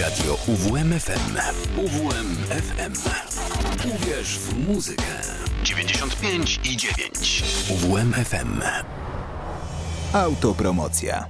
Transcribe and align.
Radio 0.00 0.34
UWMFM. 0.48 1.36
UWMFM. 1.76 2.92
Uwierz 3.94 4.38
w 4.38 4.68
muzykę. 4.68 5.02
95 5.62 6.60
i 6.64 6.76
9. 6.76 7.42
UWMFM. 7.70 8.60
Autopromocja. 10.12 11.28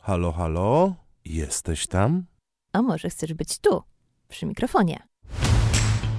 Halo, 0.00 0.32
halo? 0.32 0.94
Jesteś 1.24 1.86
tam? 1.86 2.26
A 2.72 2.82
może 2.82 3.10
chcesz 3.10 3.34
być 3.34 3.58
tu, 3.58 3.82
przy 4.28 4.46
mikrofonie? 4.46 5.05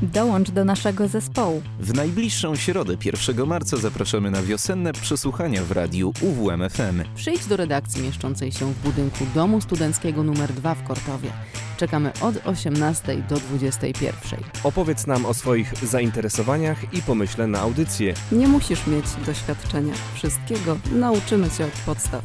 Dołącz 0.01 0.51
do 0.51 0.65
naszego 0.65 1.07
zespołu. 1.07 1.61
W 1.79 1.93
najbliższą 1.93 2.55
środę 2.55 2.95
1 3.05 3.47
marca 3.47 3.77
zapraszamy 3.77 4.31
na 4.31 4.41
wiosenne 4.41 4.93
przesłuchania 4.93 5.63
w 5.63 5.71
radiu 5.71 6.13
UWMFM. 6.21 7.03
Przyjdź 7.15 7.45
do 7.45 7.57
redakcji 7.57 8.03
mieszczącej 8.03 8.51
się 8.51 8.73
w 8.73 8.83
budynku 8.83 9.25
Domu 9.35 9.61
Studenckiego 9.61 10.21
nr 10.21 10.53
2 10.53 10.75
w 10.75 10.83
Kortowie. 10.83 11.29
Czekamy 11.77 12.11
od 12.21 12.47
18 12.47 13.23
do 13.29 13.35
21. 13.35 14.39
Opowiedz 14.63 15.07
nam 15.07 15.25
o 15.25 15.33
swoich 15.33 15.73
zainteresowaniach 15.85 16.93
i 16.93 17.01
pomyślę 17.01 17.47
na 17.47 17.59
audycję. 17.59 18.13
Nie 18.31 18.47
musisz 18.47 18.87
mieć 18.87 19.05
doświadczenia. 19.25 19.93
Wszystkiego 20.15 20.77
nauczymy 20.91 21.49
cię 21.49 21.65
od 21.65 21.79
podstaw. 21.85 22.23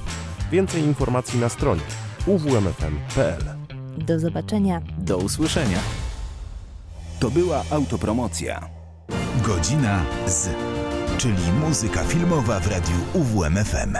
Więcej 0.51 0.83
informacji 0.83 1.41
na 1.41 1.49
stronie 1.49 1.83
uwmfm.pl. 2.27 3.43
Do 3.99 4.21
zobaczenia. 4.21 4.83
Do 4.99 5.19
usłyszenia. 5.19 5.79
To 7.23 7.31
była 7.31 7.63
autopromocja. 7.71 8.69
Godzina 9.43 10.05
z, 10.27 10.49
czyli 11.19 11.53
muzyka 11.61 12.05
filmowa 12.05 12.61
w 12.61 12.67
radiu 12.67 12.95
UWMFM. 13.15 13.97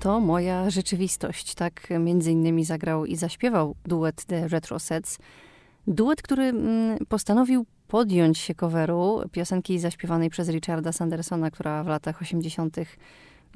To 0.00 0.20
moja 0.20 0.70
rzeczywistość. 0.70 1.54
Tak 1.54 1.88
między 2.00 2.32
innymi 2.32 2.64
zagrał 2.64 3.06
i 3.06 3.16
zaśpiewał 3.16 3.74
duet 3.84 4.24
The 4.24 4.48
Retro 4.48 4.78
Sets. 4.78 5.18
Duet, 5.86 6.22
który 6.22 6.42
mm, 6.42 6.98
postanowił 7.08 7.66
podjąć 7.88 8.38
się 8.38 8.54
coveru 8.54 9.20
piosenki 9.32 9.78
zaśpiewanej 9.78 10.30
przez 10.30 10.48
Richarda 10.48 10.92
Sandersona, 10.92 11.50
która 11.50 11.84
w 11.84 11.86
latach 11.86 12.22
80. 12.22 12.76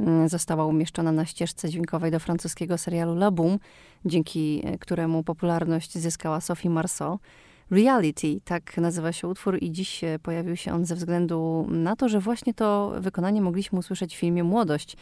mm, 0.00 0.28
została 0.28 0.66
umieszczona 0.66 1.12
na 1.12 1.24
ścieżce 1.24 1.70
dźwiękowej 1.70 2.10
do 2.10 2.20
francuskiego 2.20 2.78
serialu 2.78 3.12
La 3.12 3.30
Boom, 3.30 3.58
dzięki 4.04 4.62
e, 4.64 4.78
któremu 4.78 5.22
popularność 5.22 5.98
zyskała 5.98 6.40
Sophie 6.40 6.70
Marceau. 6.70 7.18
Reality, 7.70 8.40
tak 8.44 8.76
nazywa 8.76 9.12
się 9.12 9.28
utwór 9.28 9.58
i 9.62 9.72
dziś 9.72 10.04
e, 10.04 10.18
pojawił 10.18 10.56
się 10.56 10.72
on 10.72 10.86
ze 10.86 10.94
względu 10.94 11.66
na 11.70 11.96
to, 11.96 12.08
że 12.08 12.20
właśnie 12.20 12.54
to 12.54 12.92
wykonanie 13.00 13.40
mogliśmy 13.42 13.78
usłyszeć 13.78 14.16
w 14.16 14.18
filmie 14.18 14.44
Młodość 14.44 14.96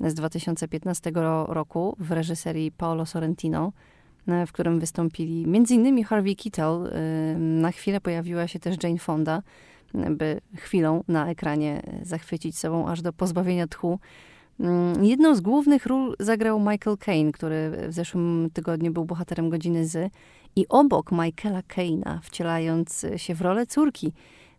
z 0.00 0.14
2015 0.14 1.10
ro- 1.14 1.46
roku 1.48 1.96
w 1.98 2.12
reżyserii 2.12 2.72
Paolo 2.72 3.06
Sorrentino, 3.06 3.72
e, 4.28 4.46
w 4.46 4.52
którym 4.52 4.80
wystąpili 4.80 5.44
m.in. 5.46 6.04
Harvey 6.04 6.36
Keitel. 6.36 6.86
E, 6.92 7.38
Na 7.38 7.72
chwilę 7.72 8.00
pojawiła 8.00 8.46
się 8.48 8.58
też 8.58 8.76
Jane 8.82 8.98
Fonda, 8.98 9.42
e, 9.94 10.10
by 10.10 10.40
chwilą 10.56 11.04
na 11.08 11.28
ekranie 11.30 11.82
zachwycić 12.02 12.58
sobą 12.58 12.88
aż 12.88 13.02
do 13.02 13.12
pozbawienia 13.12 13.66
tchu. 13.66 13.98
Mm, 14.60 15.04
Jedną 15.04 15.34
z 15.34 15.40
głównych 15.40 15.86
ról 15.86 16.16
zagrał 16.20 16.60
Michael 16.60 16.96
Caine, 16.98 17.32
który 17.32 17.70
w 17.88 17.92
zeszłym 17.92 18.50
tygodniu 18.52 18.92
był 18.92 19.04
bohaterem 19.04 19.50
Godziny 19.50 19.86
Z. 19.86 20.12
I 20.56 20.66
obok 20.68 21.12
Michaela 21.12 21.62
Caina, 21.62 22.20
wcielając 22.22 23.06
się 23.16 23.34
w 23.34 23.40
rolę 23.40 23.66
córki, 23.66 24.12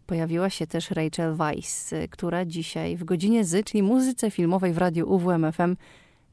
pojawiła 0.10 0.50
się 0.50 0.68
też 0.68 0.92
Rachel 0.92 1.36
Weisz, 1.36 1.94
która 2.10 2.46
dzisiaj 2.46 2.98
w 2.98 3.04
Godzinie 3.04 3.46
Z, 3.46 3.68
czyli 3.68 3.84
muzyce 3.84 4.32
filmowej 4.32 4.74
w 4.74 4.78
radiu 4.78 5.14
UWMFM, 5.14 5.76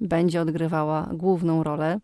będzie 0.00 0.40
odgrywała 0.40 1.08
główną 1.12 1.62
rolę. 1.62 2.00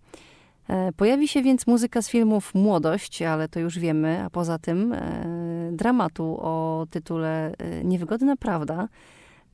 E, 0.68 0.92
Pojawi 0.92 1.28
się 1.28 1.42
więc 1.42 1.66
muzyka 1.66 2.02
z 2.02 2.08
filmów 2.08 2.54
Młodość, 2.54 3.22
ale 3.22 3.48
to 3.48 3.60
już 3.60 3.78
wiemy, 3.78 4.22
a 4.24 4.30
poza 4.30 4.58
tym 4.58 4.92
e, 4.92 5.70
dramatu 5.72 6.38
o 6.40 6.86
tytule 6.90 7.52
e, 7.58 7.84
Niewygodna 7.84 8.36
Prawda 8.36 8.88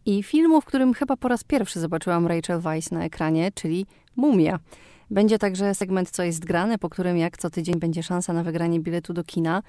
i 0.07 0.23
filmu, 0.23 0.61
w 0.61 0.65
którym 0.65 0.95
chyba 0.95 1.17
po 1.17 1.29
raz 1.29 1.45
pierwszy 1.45 1.81
zobaczyłam 1.81 2.27
Rachel 2.27 2.61
Weisz 2.61 2.91
na 2.91 3.05
ekranie, 3.05 3.53
czyli 3.55 3.87
Mumia. 4.17 4.59
Będzie 5.11 5.39
także 5.39 5.75
segment 5.75 6.11
Co 6.11 6.23
jest 6.23 6.45
grane, 6.45 6.79
po 6.79 6.89
którym 6.89 7.17
jak 7.17 7.39
co 7.39 7.51
tydzień 7.51 7.75
będzie 7.79 8.03
szansa 8.03 8.33
na 8.33 8.43
wygranie 8.43 8.81
biletu 8.81 9.13
do 9.13 9.25
kina. 9.25 9.63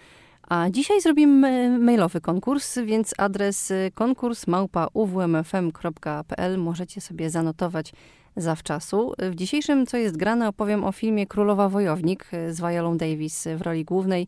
A 0.49 0.69
dzisiaj 0.69 1.01
zrobimy 1.01 1.79
mailowy 1.79 2.21
konkurs, 2.21 2.79
więc 2.85 3.13
adres 3.17 3.73
konkurs 3.93 4.47
małpa 4.47 4.87
uwmfm.pl 4.93 6.57
możecie 6.57 7.01
sobie 7.01 7.29
zanotować 7.29 7.93
zawczasu. 8.35 9.13
W 9.19 9.35
dzisiejszym 9.35 9.85
Co 9.85 9.97
jest 9.97 10.17
grane 10.17 10.47
opowiem 10.47 10.83
o 10.83 10.91
filmie 10.91 11.27
Królowa 11.27 11.69
Wojownik 11.69 12.31
z 12.49 12.59
Violą 12.59 12.97
Davis 12.97 13.47
w 13.57 13.61
roli 13.61 13.85
głównej. 13.85 14.27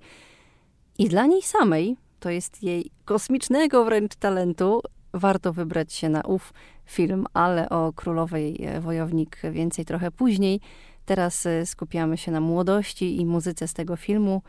I 0.98 1.10
dla 1.10 1.26
niej 1.26 1.42
samej, 1.42 1.96
to 2.20 2.30
jest 2.30 2.64
jej 2.64 2.92
kosmicznego 3.06 3.86
wręcz 3.86 4.16
talentu, 4.16 4.82
warto 5.14 5.54
wybrać 5.54 5.94
się 5.94 6.10
na 6.10 6.22
ów 6.22 6.54
film, 6.86 7.26
ale 7.34 7.70
o 7.70 7.94
Królowej 7.94 8.68
Wojownik 8.80 9.42
więcej 9.52 9.86
trochę 9.86 10.12
później. 10.12 10.60
Teraz 11.06 11.46
e, 11.46 11.66
skupiamy 11.66 12.18
się 12.18 12.32
na 12.32 12.40
młodości 12.40 13.22
i 13.22 13.26
muzyce 13.26 13.68
z 13.68 13.74
tego 13.74 13.96
filmu. 13.96 14.42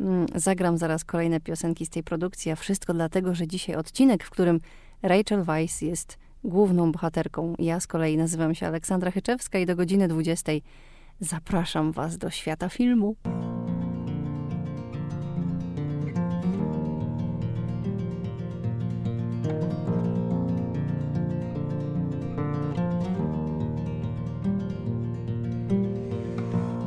Mm, 0.00 0.26
Zagram 0.34 0.78
zaraz 0.78 1.04
kolejne 1.04 1.40
piosenki 1.40 1.86
z 1.86 1.90
tej 1.90 2.02
produkcji, 2.02 2.52
a 2.52 2.56
wszystko 2.56 2.94
dlatego, 2.94 3.34
że 3.34 3.46
dzisiaj 3.46 3.76
odcinek, 3.76 4.24
w 4.24 4.30
którym 4.30 4.60
Rachel 5.02 5.44
Weisz 5.44 5.82
jest 5.82 6.18
główną 6.44 6.92
bohaterką. 6.92 7.54
Ja 7.58 7.80
z 7.80 7.86
kolei 7.86 8.16
nazywam 8.16 8.54
się 8.54 8.66
Aleksandra 8.66 9.10
Chyczewska 9.10 9.58
i 9.58 9.66
do 9.66 9.76
godziny 9.76 10.08
20 10.08 10.52
zapraszam 11.20 11.92
Was 11.92 12.18
do 12.18 12.30
świata 12.30 12.68
filmu. 12.68 13.16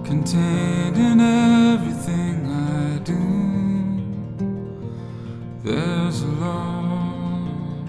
Contained 0.04 1.49
there's 6.10 6.24
love 6.24 7.88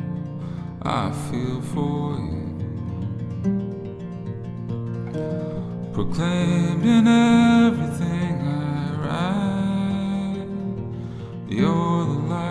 I 0.83 1.11
feel 1.31 1.61
for 1.73 2.19
you. 2.21 2.49
Proclaimed 5.95 6.85
in 6.85 7.07
everything 7.09 8.43
I 8.43 8.93
write, 9.01 10.49
you're 11.49 12.05
the 12.05 12.19
light 12.29 12.50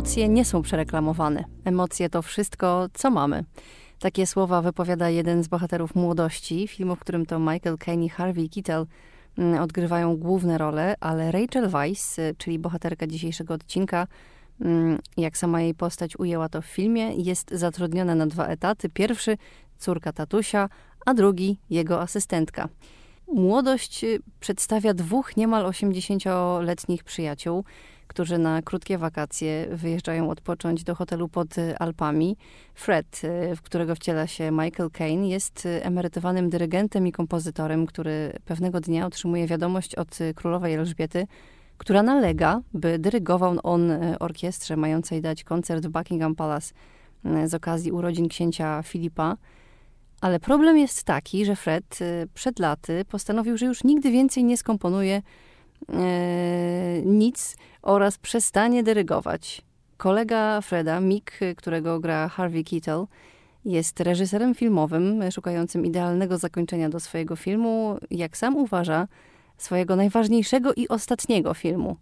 Emocje 0.00 0.28
nie 0.28 0.44
są 0.44 0.62
przereklamowane. 0.62 1.44
Emocje 1.64 2.10
to 2.10 2.22
wszystko, 2.22 2.86
co 2.94 3.10
mamy. 3.10 3.44
Takie 3.98 4.26
słowa 4.26 4.62
wypowiada 4.62 5.10
jeden 5.10 5.42
z 5.42 5.48
bohaterów 5.48 5.94
młodości, 5.94 6.68
filmu, 6.68 6.96
w 6.96 6.98
którym 6.98 7.26
to 7.26 7.38
Michael 7.38 7.78
Caine 7.78 8.04
i 8.04 8.08
Harvey 8.08 8.48
Keitel 8.48 8.86
mm, 9.38 9.62
odgrywają 9.62 10.16
główne 10.16 10.58
role, 10.58 10.94
ale 11.00 11.32
Rachel 11.32 11.68
Weisz, 11.68 12.18
y, 12.18 12.34
czyli 12.38 12.58
bohaterka 12.58 13.06
dzisiejszego 13.06 13.54
odcinka, 13.54 14.06
mm, 14.60 14.98
jak 15.16 15.36
sama 15.36 15.62
jej 15.62 15.74
postać 15.74 16.18
ujęła 16.18 16.48
to 16.48 16.62
w 16.62 16.66
filmie, 16.66 17.14
jest 17.14 17.50
zatrudniona 17.50 18.14
na 18.14 18.26
dwa 18.26 18.46
etaty. 18.46 18.88
Pierwszy 18.88 19.36
córka 19.78 20.12
tatusia, 20.12 20.68
a 21.06 21.14
drugi 21.14 21.58
jego 21.70 22.00
asystentka. 22.00 22.68
Młodość 23.32 24.04
y, 24.04 24.22
przedstawia 24.40 24.94
dwóch 24.94 25.36
niemal 25.36 25.64
80-letnich 25.64 27.04
przyjaciół, 27.04 27.64
którzy 28.10 28.38
na 28.38 28.62
krótkie 28.62 28.98
wakacje 28.98 29.66
wyjeżdżają 29.70 30.30
odpocząć 30.30 30.84
do 30.84 30.94
hotelu 30.94 31.28
pod 31.28 31.54
Alpami. 31.78 32.36
Fred, 32.74 33.20
y, 33.24 33.56
w 33.56 33.62
którego 33.62 33.94
wciela 33.94 34.26
się 34.26 34.50
Michael 34.50 34.90
Caine, 34.90 35.28
jest 35.28 35.68
emerytowanym 35.82 36.50
dyrygentem 36.50 37.06
i 37.06 37.12
kompozytorem, 37.12 37.86
który 37.86 38.32
pewnego 38.44 38.80
dnia 38.80 39.06
otrzymuje 39.06 39.46
wiadomość 39.46 39.94
od 39.94 40.18
królowej 40.34 40.74
Elżbiety, 40.74 41.26
która 41.78 42.02
nalega, 42.02 42.60
by 42.74 42.98
dyrygował 42.98 43.56
on 43.62 43.90
y, 43.90 44.18
orkiestrze 44.18 44.76
mającej 44.76 45.20
dać 45.20 45.44
koncert 45.44 45.86
w 45.86 45.90
Buckingham 45.90 46.34
Palace 46.34 46.74
y, 47.26 47.48
z 47.48 47.54
okazji 47.54 47.92
urodzin 47.92 48.28
księcia 48.28 48.82
Filipa. 48.82 49.36
Ale 50.20 50.40
problem 50.40 50.78
jest 50.78 51.04
taki, 51.04 51.44
że 51.44 51.56
Fred 51.56 51.98
przed 52.34 52.58
laty 52.58 53.04
postanowił, 53.04 53.56
że 53.56 53.66
już 53.66 53.84
nigdy 53.84 54.10
więcej 54.10 54.44
nie 54.44 54.56
skomponuje 54.56 55.22
e, 55.88 57.02
nic 57.04 57.56
oraz 57.82 58.18
przestanie 58.18 58.82
dyrygować. 58.82 59.62
Kolega 59.96 60.60
Freda, 60.60 61.00
Mick, 61.00 61.32
którego 61.56 62.00
gra 62.00 62.28
Harvey 62.28 62.64
Keitel, 62.64 63.06
jest 63.64 64.00
reżyserem 64.00 64.54
filmowym, 64.54 65.30
szukającym 65.30 65.86
idealnego 65.86 66.38
zakończenia 66.38 66.88
do 66.88 67.00
swojego 67.00 67.36
filmu, 67.36 67.98
jak 68.10 68.36
sam 68.36 68.56
uważa, 68.56 69.08
swojego 69.58 69.96
najważniejszego 69.96 70.74
i 70.74 70.88
ostatniego 70.88 71.54
filmu. 71.54 71.96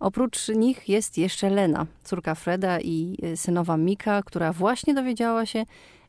Oprócz 0.00 0.48
nich 0.48 0.88
jest 0.88 1.18
jeszcze 1.18 1.50
Lena, 1.50 1.86
córka 2.04 2.34
Freda 2.34 2.80
i 2.80 3.18
synowa 3.36 3.76
Mika, 3.76 4.22
która 4.22 4.52
właśnie 4.52 4.94
dowiedziała 4.94 5.46
się, 5.46 5.64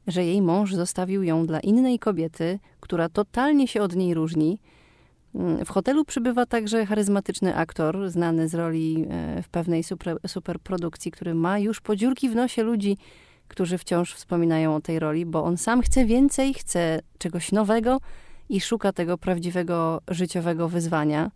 że 0.08 0.26
jej 0.26 0.42
mąż 0.42 0.74
zostawił 0.74 1.24
ją 1.24 1.46
dla 1.46 1.60
innej 1.60 2.00
kobiety, 2.00 2.60
która 2.80 3.10
totalnie 3.10 3.68
się 3.68 3.82
od 3.82 3.96
niej 3.96 4.14
różni. 4.14 4.60
Mm, 5.36 5.66
W 5.66 5.70
hotelu 5.70 6.06
przybywa 6.06 6.46
także 6.46 6.86
charyzmatyczny 6.86 7.56
aktor, 7.56 8.10
znany 8.10 8.50
z 8.50 8.56
roli 8.56 9.06
e, 9.10 9.44
w 9.44 9.50
pewnej 9.50 9.84
super, 9.84 10.18
superprodukcji, 10.28 11.12
który 11.12 11.36
ma 11.36 11.60
już 11.60 11.82
podziurki 11.82 12.30
w 12.30 12.36
nosie 12.36 12.64
ludzi, 12.64 12.98
którzy 13.48 13.78
wciąż 13.78 14.14
wspominają 14.14 14.76
o 14.76 14.82
tej 14.82 15.00
roli, 15.00 15.26
bo 15.26 15.44
on 15.44 15.58
sam 15.58 15.82
chce 15.82 16.06
więcej, 16.06 16.54
chce 16.54 17.00
czegoś 17.18 17.52
nowego 17.52 17.98
i 18.50 18.62
szuka 18.62 18.94
tego 18.94 19.18
prawdziwego 19.18 20.02
życiowego 20.08 20.70
wyzwania. 20.70 21.32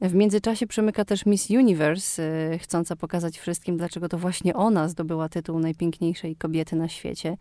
W 0.00 0.14
międzyczasie 0.14 0.66
przemyka 0.66 1.04
też 1.04 1.26
Miss 1.26 1.50
Universe, 1.50 2.22
e, 2.22 2.58
chcąca 2.58 2.96
pokazać 2.96 3.38
wszystkim, 3.38 3.76
dlaczego 3.76 4.08
to 4.08 4.18
właśnie 4.18 4.54
ona 4.54 4.88
zdobyła 4.88 5.28
tytuł 5.28 5.58
najpiękniejszej 5.58 6.36
kobiety 6.36 6.76
na 6.76 6.88
świecie. 6.88 7.36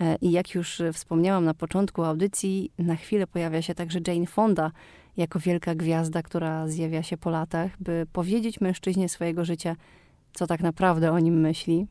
E, 0.00 0.16
I 0.20 0.30
jak 0.30 0.54
już 0.54 0.82
wspomniałam 0.92 1.44
na 1.44 1.54
początku 1.54 2.04
audycji, 2.04 2.70
na 2.78 2.96
chwilę 2.96 3.26
pojawia 3.26 3.62
się 3.62 3.74
także 3.74 3.98
Jane 4.06 4.26
Fonda 4.26 4.70
jako 5.18 5.38
wielka 5.38 5.74
gwiazda, 5.74 6.22
która 6.22 6.68
zjawia 6.68 7.02
się 7.02 7.16
po 7.16 7.30
latach, 7.30 7.70
by 7.80 8.06
powiedzieć 8.12 8.60
mężczyźnie 8.60 9.08
swojego 9.08 9.44
życia, 9.44 9.76
co 10.32 10.46
tak 10.46 10.60
naprawdę 10.60 11.12
o 11.12 11.18
nim 11.18 11.40
myśli. 11.40 11.86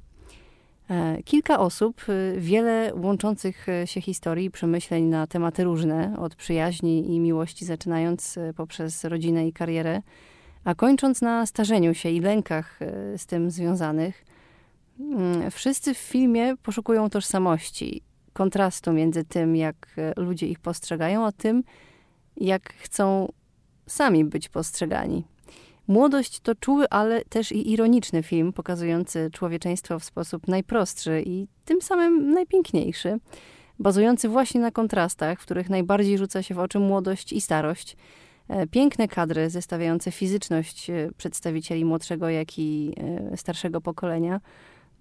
E, 0.90 1.24
Kilka 1.24 1.60
osób, 1.60 2.02
e, 2.10 2.40
wiele 2.40 2.92
łączących 2.96 3.70
e, 3.70 3.88
się 3.88 4.02
historii 4.02 4.46
i 4.46 4.52
przemyśleń 4.52 5.04
na 5.04 5.28
tematy 5.28 5.64
różne, 5.64 6.20
od 6.20 6.36
przyjaźni 6.36 7.16
i 7.16 7.20
miłości, 7.20 7.66
zaczynając 7.66 8.40
poprzez 8.56 9.04
rodzinę 9.04 9.48
i 9.48 9.54
karierę, 9.54 10.02
a 10.64 10.76
kończąc 10.76 11.22
na 11.22 11.46
starzeniu 11.46 11.94
się 11.94 12.10
i 12.10 12.20
lękach 12.20 12.80
z 13.18 13.26
tym 13.26 13.52
związanych. 13.52 14.26
Mm, 15.00 15.52
Wszyscy 15.52 15.94
w 15.94 15.98
filmie 15.98 16.58
poszukują 16.64 17.10
tożsamości, 17.10 18.02
kontrastu 18.34 18.94
między 18.94 19.24
tym, 19.24 19.56
jak 19.56 19.96
ludzie 20.18 20.48
ich 20.48 20.60
postrzegają, 20.60 21.26
a 21.26 21.32
tym, 21.32 21.64
jak 22.38 22.74
chcą 22.74 23.32
sami 23.88 24.26
być 24.26 24.50
postrzegani. 24.50 25.24
Młodość 25.88 26.40
to 26.40 26.56
czuły, 26.56 26.90
ale 26.90 27.26
też 27.26 27.52
i 27.52 27.72
ironiczny 27.72 28.24
film, 28.24 28.54
pokazujący 28.54 29.30
człowieczeństwo 29.34 30.00
w 30.00 30.04
sposób 30.04 30.48
najprostszy 30.48 31.24
i 31.26 31.48
tym 31.66 31.82
samym 31.82 32.30
najpiękniejszy, 32.30 33.20
bazujący 33.80 34.30
właśnie 34.30 34.62
na 34.62 34.72
kontrastach, 34.72 35.40
w 35.40 35.44
których 35.44 35.70
najbardziej 35.70 36.18
rzuca 36.18 36.44
się 36.44 36.56
w 36.56 36.60
oczy 36.60 36.80
młodość 36.80 37.34
i 37.34 37.42
starość. 37.42 37.98
E, 38.48 38.68
Piękne 38.68 39.08
kadry 39.08 39.50
zestawiające 39.50 40.12
fizyczność 40.12 40.90
e, 40.90 41.10
przedstawicieli 41.18 41.86
młodszego, 41.86 42.30
jak 42.30 42.60
i 42.60 42.94
e, 43.32 43.38
starszego 43.38 43.82
pokolenia, 43.82 44.40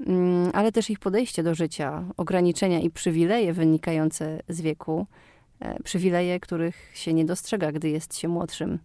Mm, 0.01 0.51
ale 0.53 0.73
też 0.73 0.91
ich 0.91 0.99
podejście 0.99 1.43
do 1.43 1.55
życia, 1.55 2.05
ograniczenia 2.17 2.81
i 2.81 2.91
przywileje 2.91 3.53
wynikające 3.53 4.41
z 4.49 4.61
wieku, 4.61 5.07
przywileje, 5.85 6.41
których 6.41 6.91
się 6.95 7.15
nie 7.15 7.25
dostrzega, 7.25 7.73
gdy 7.73 7.89
jest 7.89 8.19
się 8.19 8.29
młodszym. 8.29 8.79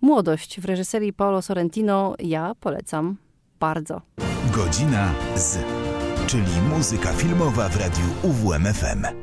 Młodość 0.00 0.60
w 0.60 0.64
reżyserii 0.64 1.12
Paolo 1.12 1.42
Sorrentino 1.42 2.14
ja 2.18 2.52
polecam 2.60 3.16
bardzo. 3.60 4.00
Godzina 4.52 5.14
z, 5.36 5.58
czyli 6.26 6.60
muzyka 6.70 7.12
filmowa 7.12 7.68
w 7.68 7.76
radiu 7.76 8.04
UWMFM. 8.22 9.21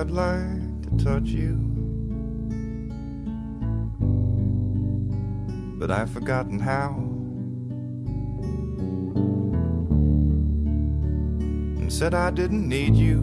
I'd 0.00 0.10
like 0.10 0.82
to 0.84 1.04
touch 1.04 1.28
you, 1.28 1.56
but 5.78 5.90
I've 5.90 6.08
forgotten 6.08 6.58
how. 6.58 6.92
And 11.76 11.92
said 11.92 12.14
I 12.14 12.30
didn't 12.30 12.66
need 12.66 12.94
you. 12.94 13.20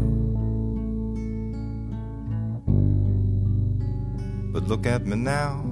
But 4.53 4.67
look 4.67 4.85
at 4.85 5.07
me 5.07 5.15
now. 5.15 5.63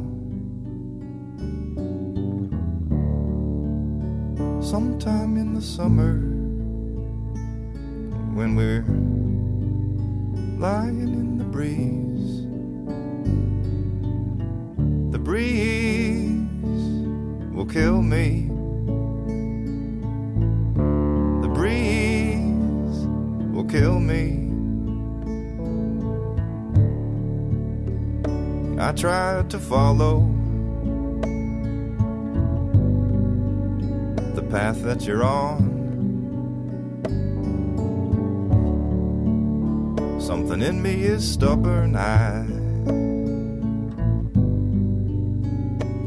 Sometime 4.59 5.37
in 5.37 5.53
the 5.53 5.61
summer, 5.61 6.15
when 8.33 8.55
we're 8.55 8.81
lying 10.57 11.01
in 11.01 11.37
the 11.37 11.43
breeze. 11.43 12.43
The 15.11 15.19
breeze 15.19 16.31
will 17.53 17.65
kill 17.65 18.01
me. 18.01 18.47
The 21.41 21.49
breeze 21.49 23.05
will 23.53 23.65
kill 23.65 23.99
me. 23.99 24.41
I 28.79 28.91
tried 28.93 29.49
to 29.49 29.59
follow 29.59 30.21
the 34.35 34.43
path 34.49 34.83
that 34.83 35.05
you're 35.05 35.23
on. 35.23 35.74
Something 40.55 40.75
in 40.75 40.81
me 40.81 41.03
is 41.03 41.29
stubborn. 41.29 41.97
I 41.97 42.45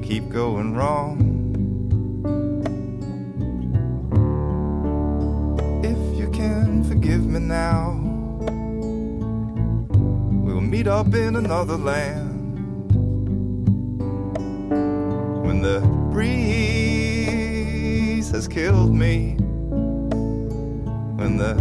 keep 0.02 0.30
going 0.30 0.74
wrong. 0.74 1.20
If 5.84 5.98
you 6.18 6.30
can 6.30 6.82
forgive 6.84 7.26
me 7.26 7.40
now, 7.40 8.00
we'll 10.46 10.62
meet 10.62 10.86
up 10.86 11.12
in 11.12 11.36
another 11.36 11.76
land 11.76 12.56
when 15.44 15.60
the 15.60 15.80
breeze 16.10 16.30
has 18.30 18.48
killed 18.48 18.94
me. 18.94 19.36
When 21.18 21.36
the 21.36 21.54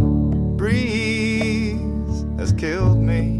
breeze 0.56 1.27
has 2.38 2.52
killed 2.52 2.98
me. 2.98 3.37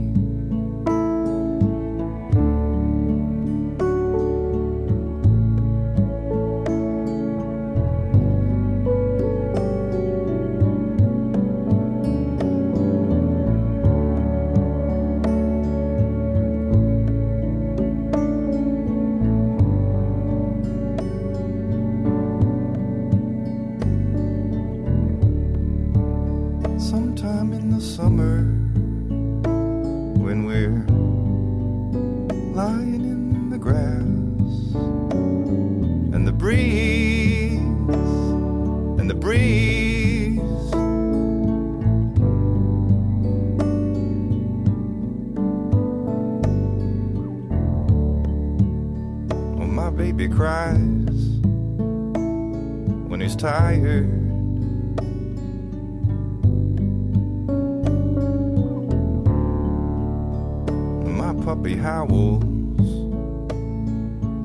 Puppy 61.49 61.77
howls 61.77 62.45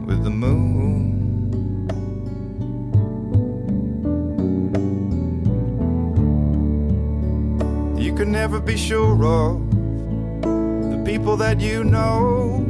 with 0.07 0.24
the 0.24 0.29
moon. 0.29 1.12
You 8.00 8.15
can 8.15 8.31
never 8.31 8.62
be 8.62 8.77
sure 8.77 9.22
of 9.25 9.69
the 10.43 11.03
people 11.05 11.36
that 11.36 11.60
you 11.60 11.83
know 11.83 12.63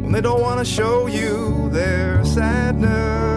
when 0.00 0.12
they 0.12 0.22
don't 0.22 0.40
want 0.40 0.58
to 0.60 0.64
show 0.64 1.06
you 1.06 1.68
their 1.68 2.24
sadness. 2.24 3.35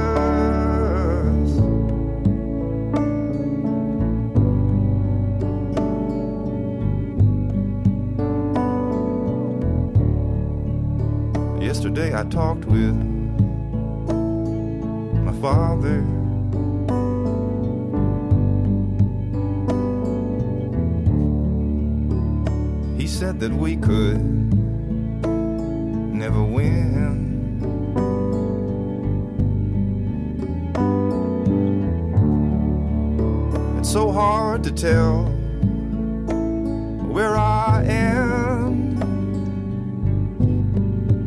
Said 23.20 23.38
that 23.42 23.52
we 23.52 23.76
could 23.76 24.24
never 26.16 26.42
win. 26.42 27.60
It's 33.78 33.92
so 33.92 34.14
hard 34.14 34.64
to 34.64 34.72
tell 34.72 35.26
where 37.12 37.36
I 37.36 37.84
am 37.84 39.02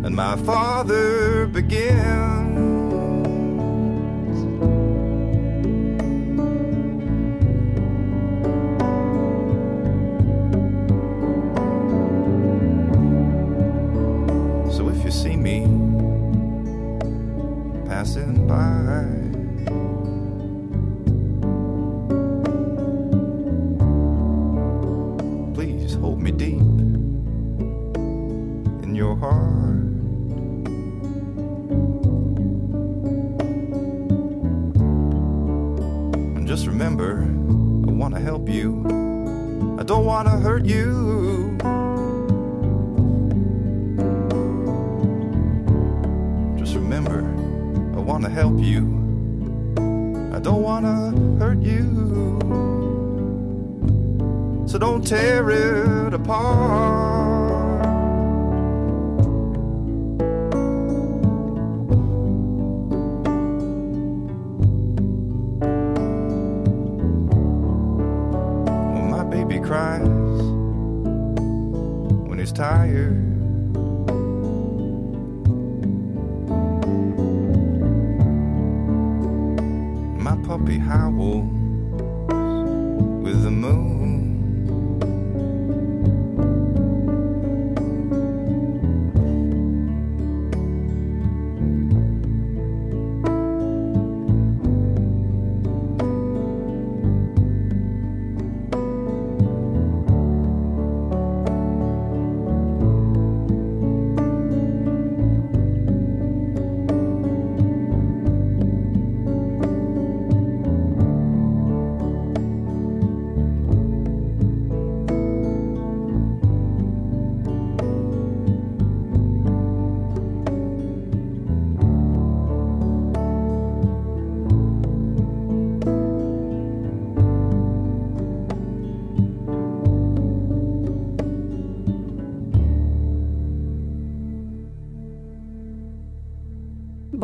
and 0.02 0.16
my 0.16 0.36
father 0.36 1.46
begins. 1.46 2.31
Remember, 47.02 47.98
I 47.98 48.00
want 48.00 48.24
to 48.24 48.30
help 48.30 48.58
you. 48.58 48.82
I 50.34 50.38
don't 50.38 50.62
want 50.62 50.84
to 50.86 51.44
hurt 51.44 51.58
you. 51.58 52.38
So 54.66 54.78
don't 54.78 55.06
tear 55.06 55.50
it 55.50 56.14
apart. 56.14 57.82
When 68.94 69.10
my 69.10 69.24
baby 69.24 69.58
cries, 69.60 70.02
when 72.28 72.38
he's 72.38 72.52
tired. 72.52 73.31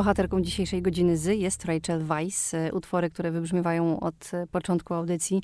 Bohaterką 0.09 0.43
dzisiejszej 0.43 0.83
godziny 0.83 1.17
Z 1.17 1.39
jest 1.39 1.65
Rachel 1.65 2.05
Weisz. 2.05 2.55
E, 2.55 2.73
Utwory, 2.73 3.11
które 3.11 3.31
wybrzmiewają 3.31 4.01
od 4.01 4.31
e, 4.33 4.47
początku 4.47 4.95
audycji, 4.95 5.43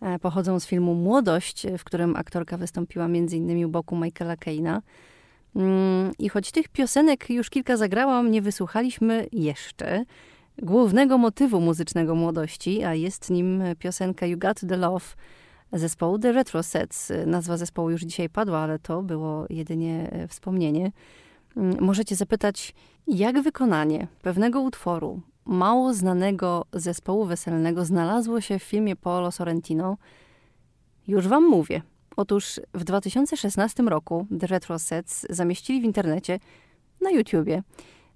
e, 0.00 0.18
pochodzą 0.18 0.60
z 0.60 0.66
filmu 0.66 0.94
Młodość, 0.94 1.66
w 1.78 1.84
którym 1.84 2.16
aktorka 2.16 2.56
wystąpiła 2.56 3.04
m.in. 3.04 3.64
u 3.64 3.68
boku 3.68 3.96
Michaela 3.96 4.36
Keina. 4.36 4.82
Mm, 5.56 6.12
I 6.18 6.28
choć 6.28 6.52
tych 6.52 6.68
piosenek 6.68 7.30
już 7.30 7.50
kilka 7.50 7.76
zagrałam, 7.76 8.30
nie 8.30 8.42
wysłuchaliśmy 8.42 9.26
jeszcze 9.32 10.04
głównego 10.58 11.18
motywu 11.18 11.60
muzycznego 11.60 12.14
młodości, 12.14 12.84
a 12.84 12.94
jest 12.94 13.30
nim 13.30 13.62
piosenka 13.78 14.26
You 14.26 14.38
Got 14.38 14.60
the 14.68 14.76
Love 14.76 15.06
zespołu 15.72 16.18
The 16.18 16.32
Retro 16.32 16.62
Sets. 16.62 17.12
Nazwa 17.26 17.56
zespołu 17.56 17.90
już 17.90 18.02
dzisiaj 18.02 18.28
padła, 18.28 18.58
ale 18.58 18.78
to 18.78 19.02
było 19.02 19.46
jedynie 19.50 20.10
e, 20.12 20.28
wspomnienie. 20.28 20.92
Mm, 21.56 21.76
Możecie 21.80 22.16
zapytać, 22.16 22.74
jak 23.06 23.42
wykonanie 23.42 24.08
pewnego 24.22 24.60
utworu 24.60 25.20
mało 25.44 25.94
znanego 25.94 26.64
zespołu 26.72 27.24
weselnego 27.24 27.84
znalazło 27.84 28.40
się 28.40 28.58
w 28.58 28.62
filmie 28.62 28.96
Paolo 28.96 29.30
Sorrentino? 29.30 29.96
Już 31.08 31.28
wam 31.28 31.48
mówię. 31.48 31.82
Otóż 32.16 32.60
w 32.74 32.84
2016 32.84 33.82
roku 33.82 34.26
The 34.40 34.46
Retro 34.46 34.78
Sets 34.78 35.26
zamieścili 35.30 35.80
w 35.80 35.84
internecie, 35.84 36.40
na 37.00 37.10
YouTubie, 37.10 37.62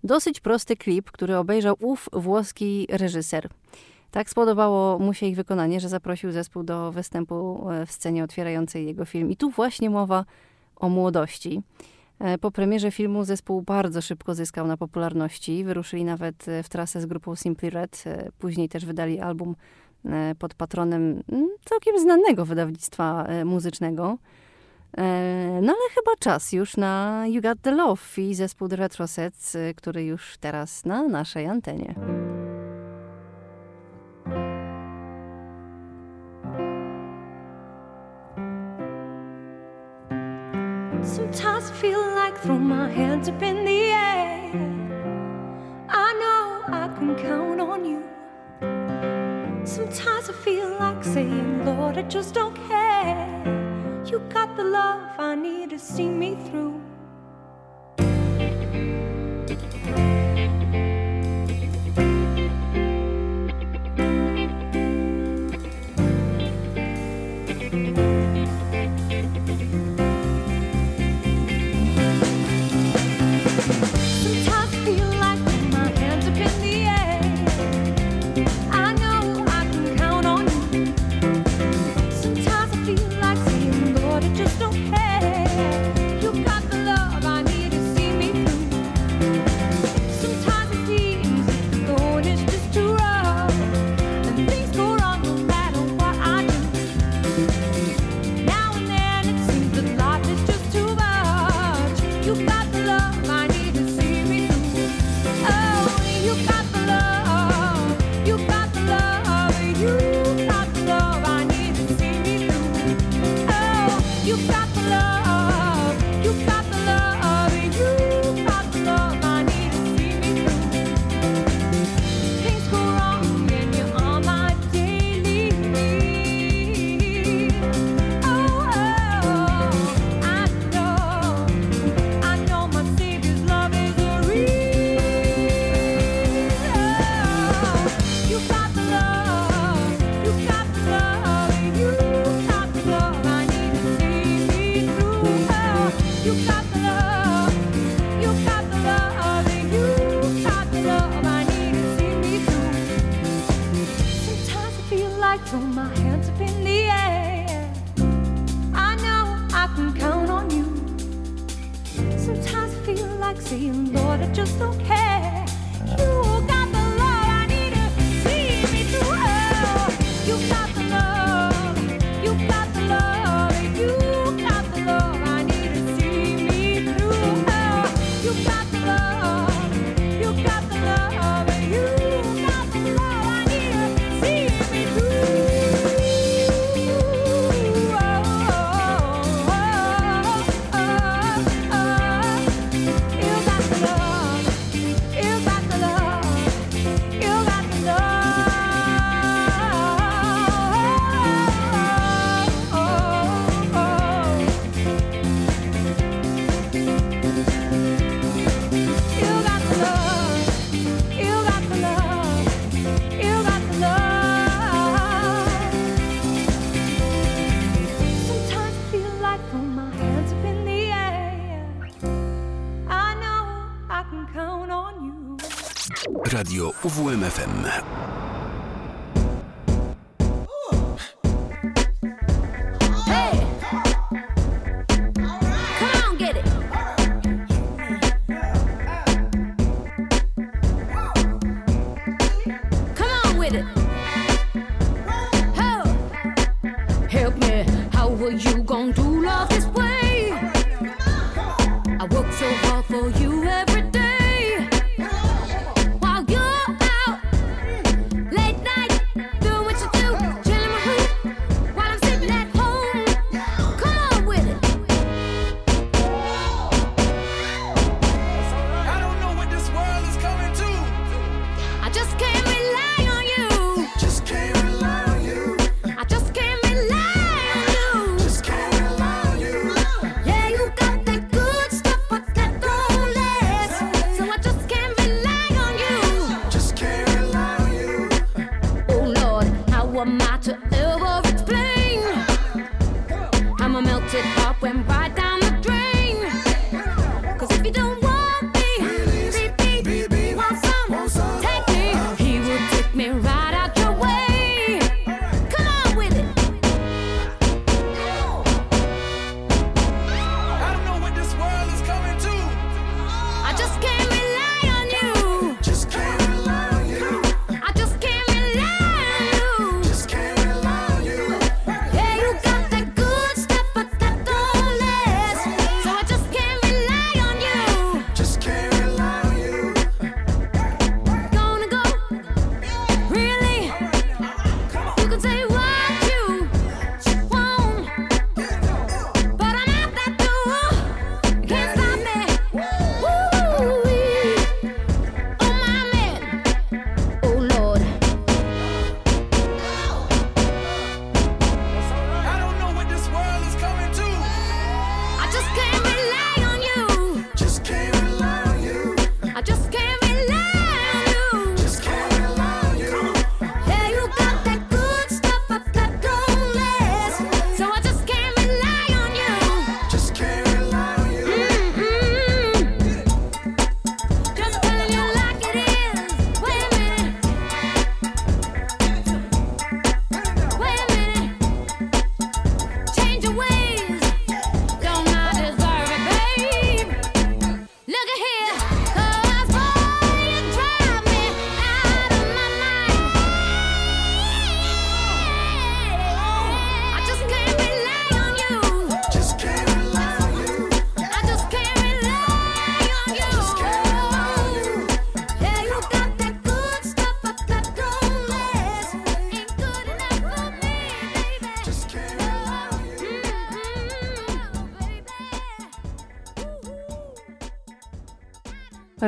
dosyć 0.04 0.40
prosty 0.40 0.76
klip, 0.76 1.10
który 1.10 1.36
obejrzał 1.36 1.76
ów 1.80 2.08
włoski 2.12 2.86
reżyser. 2.90 3.48
Tak 4.10 4.30
spodobało 4.30 4.98
mu 4.98 5.14
się 5.14 5.26
ich 5.26 5.36
wykonanie, 5.36 5.80
że 5.80 5.88
zaprosił 5.88 6.32
zespół 6.32 6.62
do 6.62 6.92
występu 6.92 7.70
e, 7.70 7.86
w 7.86 7.92
scenie 7.92 8.24
otwierającej 8.24 8.86
jego 8.86 9.04
film. 9.04 9.30
I 9.30 9.36
tu 9.36 9.50
właśnie 9.50 9.90
mowa 9.90 10.24
o 10.76 10.88
młodości. 10.88 11.62
E, 12.20 12.38
Po 12.38 12.50
premierze 12.50 12.90
filmu 12.90 13.24
zespół 13.24 13.62
bardzo 13.62 14.02
szybko 14.02 14.34
zyskał 14.34 14.66
na 14.66 14.76
popularności. 14.76 15.64
Wyruszyli 15.64 16.04
nawet 16.04 16.48
e, 16.48 16.62
w 16.62 16.68
trasę 16.68 17.00
z 17.00 17.06
grupą 17.06 17.36
Simply 17.36 17.70
Red. 17.70 18.02
E, 18.06 18.30
Później 18.38 18.68
też 18.68 18.86
wydali 18.86 19.20
album 19.20 19.54
pod 20.38 20.54
patronem 20.54 21.22
mm, 21.32 21.48
całkiem 21.64 21.98
znanego 21.98 22.44
wydawnictwa 22.44 23.26
muzycznego. 23.44 24.18
No 25.62 25.72
ale 25.72 25.90
chyba 25.94 26.10
czas 26.18 26.52
już 26.52 26.76
na 26.76 27.24
You 27.26 27.42
Got 27.42 27.60
The 27.62 27.70
Love 27.70 28.02
i 28.16 28.34
zespół 28.34 28.68
The 28.68 28.76
Retro 28.76 29.08
Sets, 29.08 29.54
e, 29.54 29.74
który 29.74 30.04
już 30.04 30.38
teraz 30.38 30.84
na 30.84 31.02
naszej 31.02 31.46
antenie. 31.46 31.94
Sometimes 41.02 41.70
I 41.70 41.74
feel 41.74 42.00
like 42.00 42.36
throwing 42.38 42.64
my 42.64 42.90
hands 42.90 43.28
up 43.28 43.42
in 43.42 43.64
the 43.64 43.80
air. 43.90 44.50
I 45.88 46.12
know 46.22 46.74
I 46.74 46.88
can 46.96 47.16
count 47.16 47.60
on 47.60 47.84
you. 47.84 48.02
Sometimes 49.64 50.28
I 50.28 50.32
feel 50.32 50.70
like 50.78 51.04
saying, 51.04 51.64
Lord, 51.64 51.98
I 51.98 52.02
just 52.02 52.34
don't 52.34 52.56
care. 52.68 54.02
You 54.06 54.20
got 54.30 54.56
the 54.56 54.64
love 54.64 55.18
I 55.18 55.34
need 55.34 55.70
to 55.70 55.78
see 55.78 56.08
me 56.08 56.36
through. 56.46 56.87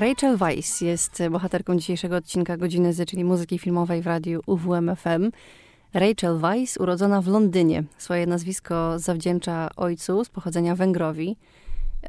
Rachel 0.01 0.37
Weisz 0.37 0.81
jest 0.81 1.23
bohaterką 1.31 1.77
dzisiejszego 1.77 2.17
odcinka 2.17 2.57
Godziny 2.57 2.93
Z, 2.93 3.09
czyli 3.09 3.25
muzyki 3.25 3.59
filmowej 3.59 4.03
w 4.03 4.07
radiu 4.07 4.41
UWMFM. 4.47 5.31
Rachel 5.95 6.39
Weisz, 6.39 6.77
urodzona 6.77 7.23
w 7.23 7.27
Londynie. 7.27 7.85
Swoje 7.99 8.27
nazwisko 8.27 8.99
zawdzięcza 8.99 9.69
ojcu 9.77 10.25
z 10.25 10.29
pochodzenia 10.29 10.77
Węgrowi. 10.77 11.37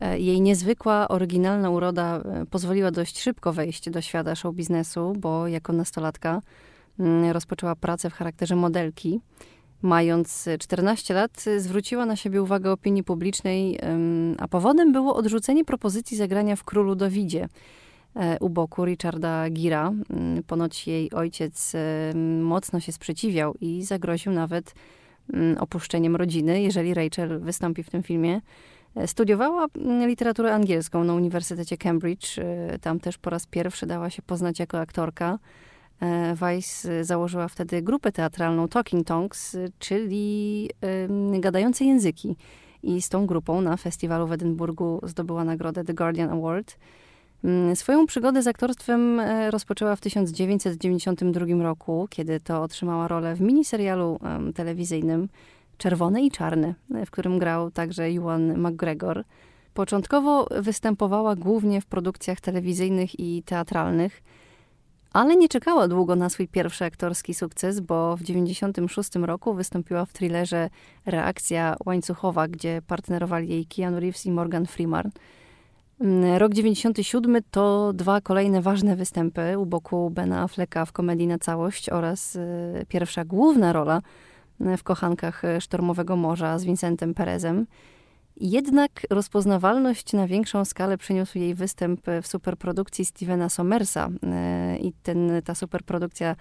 E, 0.01 0.19
Jej 0.19 0.41
niezwykła, 0.41 1.07
oryginalna 1.07 1.69
uroda 1.69 2.17
e, 2.17 2.45
pozwoliła 2.45 2.91
dość 2.91 3.21
szybko 3.21 3.53
wejść 3.53 3.89
do 3.89 4.01
świata 4.01 4.35
show 4.35 4.55
biznesu, 4.55 5.13
bo 5.17 5.47
jako 5.47 5.73
nastolatka 5.73 6.41
mm, 6.99 7.31
rozpoczęła 7.31 7.75
pracę 7.75 8.09
w 8.09 8.13
charakterze 8.13 8.55
modelki. 8.55 9.19
Mając 9.81 10.49
14 10.59 11.13
lat, 11.13 11.45
zwróciła 11.57 12.05
na 12.05 12.15
siebie 12.15 12.41
uwagę 12.41 12.71
opinii 12.71 13.03
publicznej, 13.03 13.79
a 14.37 14.47
powodem 14.47 14.91
było 14.91 15.15
odrzucenie 15.15 15.65
propozycji 15.65 16.17
zagrania 16.17 16.55
w 16.55 16.63
Królu 16.63 16.95
Dawidzie 16.95 17.47
u 18.39 18.49
boku 18.49 18.85
Richarda 18.85 19.49
Gira. 19.49 19.87
Ym, 19.87 20.43
Ponoć 20.47 20.87
jej 20.87 21.11
ojciec 21.11 21.73
ym, 22.13 22.43
mocno 22.43 22.79
się 22.79 22.91
sprzeciwiał 22.91 23.53
i 23.61 23.83
zagroził 23.83 24.31
nawet 24.31 24.73
ym, 25.33 25.57
opuszczeniem 25.59 26.15
rodziny, 26.15 26.61
jeżeli 26.61 26.93
Rachel 26.93 27.39
wystąpi 27.39 27.83
w 27.83 27.89
tym 27.89 28.03
filmie. 28.03 28.41
E, 28.95 29.07
Studiowała 29.07 29.67
mm, 29.75 30.09
literaturę 30.09 30.53
angielską 30.53 31.03
na 31.03 31.13
Uniwersytecie 31.13 31.77
Cambridge. 31.77 32.39
E, 32.39 32.79
Tam 32.79 32.99
też 32.99 33.17
po 33.17 33.29
raz 33.29 33.45
pierwszy 33.45 33.85
dała 33.85 34.09
się 34.09 34.21
poznać 34.21 34.59
jako 34.59 34.79
aktorka. 34.79 35.39
E, 36.01 36.35
Weiss 36.35 36.87
założyła 37.01 37.47
wtedy 37.47 37.81
grupę 37.81 38.11
teatralną 38.11 38.67
Talking 38.67 39.07
Tongues, 39.07 39.57
czyli 39.79 40.69
gadające 41.39 41.85
języki. 41.85 42.35
I 42.83 43.01
z 43.01 43.09
tą 43.09 43.25
grupą 43.25 43.61
na 43.61 43.77
festiwalu 43.77 44.27
w 44.27 44.31
Edynburgu 44.31 44.99
zdobyła 45.03 45.43
nagrodę 45.43 45.83
The 45.83 45.93
Guardian 45.93 46.29
Award. 46.29 46.77
Ym, 47.45 47.75
Swoją 47.75 48.05
przygodę 48.05 48.43
z 48.43 48.47
aktorstwem 48.47 49.19
e, 49.19 49.51
rozpoczęła 49.51 49.95
w 49.95 50.01
1992 50.01 51.63
roku, 51.63 52.07
kiedy 52.09 52.39
to 52.39 52.61
otrzymała 52.61 53.07
rolę 53.07 53.35
w 53.35 53.41
miniserialu 53.41 54.19
telewizyjnym 54.55 55.29
Czerwone 55.77 56.21
i 56.21 56.31
Czarne, 56.31 56.73
e, 56.95 57.05
w 57.05 57.11
którym 57.11 57.39
grał 57.39 57.71
także 57.71 58.03
Ewan 58.03 58.57
McGregor. 58.57 59.23
Początkowo 59.73 60.47
występowała 60.61 61.35
głównie 61.35 61.81
w 61.81 61.85
produkcjach 61.85 62.41
telewizyjnych 62.41 63.19
i 63.19 63.43
teatralnych, 63.43 64.21
ale 65.13 65.35
nie 65.35 65.49
czekała 65.49 65.87
długo 65.87 66.15
na 66.15 66.29
swój 66.29 66.47
pierwszy 66.47 66.85
aktorski 66.85 67.33
sukces, 67.33 67.79
bo 67.79 68.17
w 68.17 68.19
1996 68.19 69.15
roku 69.15 69.53
wystąpiła 69.53 70.05
w 70.05 70.13
thrillerze 70.13 70.69
Reakcja 71.05 71.75
łańcuchowa, 71.85 72.47
gdzie 72.47 72.81
partnerowali 72.87 73.49
jej 73.49 73.65
Keanu 73.65 73.99
Reeves 73.99 74.25
i 74.25 74.31
Morgan 74.31 74.65
Freeman. 74.65 75.11
Mm, 76.01 76.37
Rok 76.37 76.53
97 76.53 77.41
to 77.51 77.93
dwa 77.93 78.21
kolejne 78.21 78.61
ważne 78.61 78.95
występy 78.95 79.57
u 79.57 79.65
boku 79.65 80.09
Bena 80.09 80.41
Afflecka 80.41 80.85
w 80.85 80.91
komedii 80.91 81.27
na 81.27 81.39
całość 81.39 81.89
oraz 81.89 82.35
y, 82.35 82.85
pierwsza 82.87 83.25
główna 83.25 83.73
rola 83.73 84.01
y, 84.61 84.77
w 84.77 84.83
Kochankach 84.83 85.45
y, 85.45 85.61
Sztormowego 85.61 86.15
Morza 86.15 86.59
z 86.59 86.63
Vincentem 86.63 87.13
Perezem. 87.13 87.67
Jednak 88.37 88.91
rozpoznawalność 89.09 90.13
na 90.13 90.27
większą 90.27 90.65
skalę 90.65 90.97
przyniósł 90.97 91.37
jej 91.37 91.55
występ 91.55 92.01
w 92.21 92.27
superprodukcji 92.27 93.05
Stevena 93.05 93.49
Somersa 93.49 94.09
e, 94.23 94.77
i 94.77 94.93
ten, 95.03 95.41
ta 95.45 95.55
superprodukcja 95.55 96.35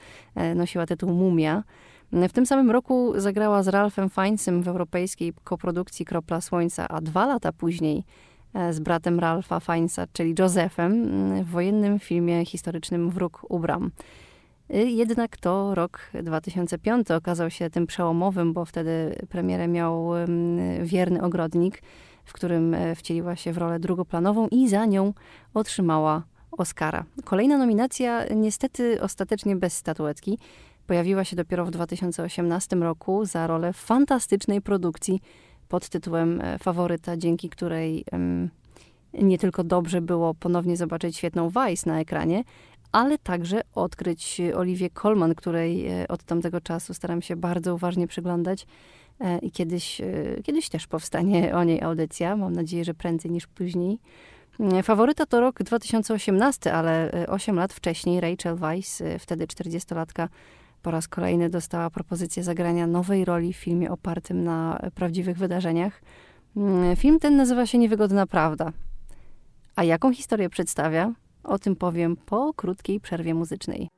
nosiła 0.54 0.86
tytuł 0.86 1.12
Mumia. 1.12 1.64
W 2.12 2.32
tym 2.32 2.46
samym 2.46 2.70
roku 2.70 3.12
zagrała 3.16 3.62
z 3.62 3.68
Ralphem 3.68 4.10
Fiennesem 4.10 4.62
w 4.62 4.68
europejskiej 4.68 5.32
koprodukcji 5.44 6.04
Kropla 6.04 6.40
Słońca, 6.40 6.88
a 6.88 7.00
dwa 7.00 7.26
lata 7.26 7.52
później 7.52 8.04
z 8.70 8.80
bratem 8.80 9.20
Ralpha 9.20 9.60
Fiennesa, 9.60 10.06
czyli 10.12 10.34
Josephem, 10.38 11.04
w 11.44 11.50
wojennym 11.50 11.98
filmie 11.98 12.44
historycznym 12.44 13.10
Wróg 13.10 13.46
u 13.48 13.58
bram. 13.58 13.90
Y, 14.74 14.84
Jednak 14.90 15.36
to 15.36 15.74
rok 15.74 16.00
2005 16.22 17.10
okazał 17.10 17.50
się 17.50 17.70
tym 17.70 17.86
przełomowym, 17.86 18.52
bo 18.52 18.64
wtedy 18.64 19.26
premierę 19.28 19.68
miał 19.68 20.10
Wierny 20.82 21.22
Ogrodnik, 21.22 21.82
w 22.24 22.32
którym 22.32 22.74
e, 22.74 22.94
wcieliła 22.94 23.36
się 23.36 23.52
w 23.52 23.58
rolę 23.58 23.78
drugoplanową 23.78 24.48
i 24.48 24.68
za 24.68 24.86
nią 24.86 25.12
otrzymała 25.54 26.22
Oscara. 26.50 27.04
Kolejna 27.24 27.58
nominacja, 27.58 28.24
niestety 28.34 29.02
ostatecznie 29.02 29.56
bez 29.56 29.76
statuetki, 29.76 30.38
pojawiła 30.86 31.24
się 31.24 31.36
dopiero 31.36 31.64
w 31.64 31.70
2018 31.70 32.76
roku 32.76 33.24
za 33.24 33.46
rolę 33.46 33.72
fantastycznej 33.72 34.60
produkcji 34.60 35.22
pod 35.70 35.88
tytułem 35.88 36.40
e, 36.40 36.58
Faworyta, 36.58 37.16
dzięki 37.16 37.50
której 37.50 38.04
nie 39.14 39.38
tylko 39.38 39.64
dobrze 39.64 40.00
było 40.00 40.34
ponownie 40.34 40.76
zobaczyć 40.76 41.16
świetną 41.16 41.50
Weiss 41.50 41.86
na 41.86 42.00
ekranie, 42.00 42.44
ale 42.92 43.18
także 43.18 43.60
odkryć 43.74 44.40
Oliwię 44.54 44.90
Colman, 44.90 45.34
której 45.34 45.86
e, 45.86 46.08
od 46.08 46.24
tamtego 46.24 46.60
czasu 46.60 46.94
staram 46.94 47.22
się 47.22 47.36
bardzo 47.36 47.74
uważnie 47.74 48.06
przyglądać. 48.06 48.66
E, 49.20 49.38
I 49.38 49.50
kiedyś, 49.50 50.00
kiedyś 50.44 50.68
też 50.68 50.86
powstanie 50.86 51.56
o 51.56 51.64
niej 51.64 51.82
audycja. 51.82 52.36
Mam 52.36 52.52
nadzieję, 52.52 52.84
że 52.84 52.94
prędzej 52.94 53.30
niż 53.30 53.46
później. 53.46 53.98
E, 54.60 54.82
Faworyta 54.82 55.26
to 55.26 55.40
rok 55.40 55.62
2018, 55.62 56.72
ale 56.72 57.12
e, 57.12 57.26
8 57.26 57.56
lat 57.56 57.72
wcześniej 57.72 58.20
Rachel 58.20 58.56
Weisz, 58.56 59.00
e, 59.00 59.18
wtedy 59.18 59.46
40-latka, 59.46 60.28
po 60.82 60.90
raz 60.90 61.08
kolejny 61.08 61.50
dostała 61.50 61.90
propozycję 61.90 62.42
zagrania 62.42 62.86
nowej 62.86 63.24
roli 63.24 63.52
w 63.52 63.56
filmie 63.56 63.90
opartym 63.90 64.44
na 64.44 64.78
e, 64.78 64.90
prawdziwych 64.90 65.38
wydarzeniach. 65.38 66.02
Mm, 66.56 66.96
Film 66.96 67.18
ten 67.18 67.36
nazywa 67.36 67.66
się 67.66 67.78
Niewygodna 67.78 68.26
Prawda. 68.26 68.72
A 69.76 69.84
jaką 69.84 70.12
historię 70.12 70.50
przedstawia? 70.50 71.12
O 71.44 71.58
tym 71.58 71.76
powiem 71.76 72.16
po 72.16 72.54
krótkiej 72.54 73.00
przerwie 73.00 73.34
muzycznej. 73.34 73.88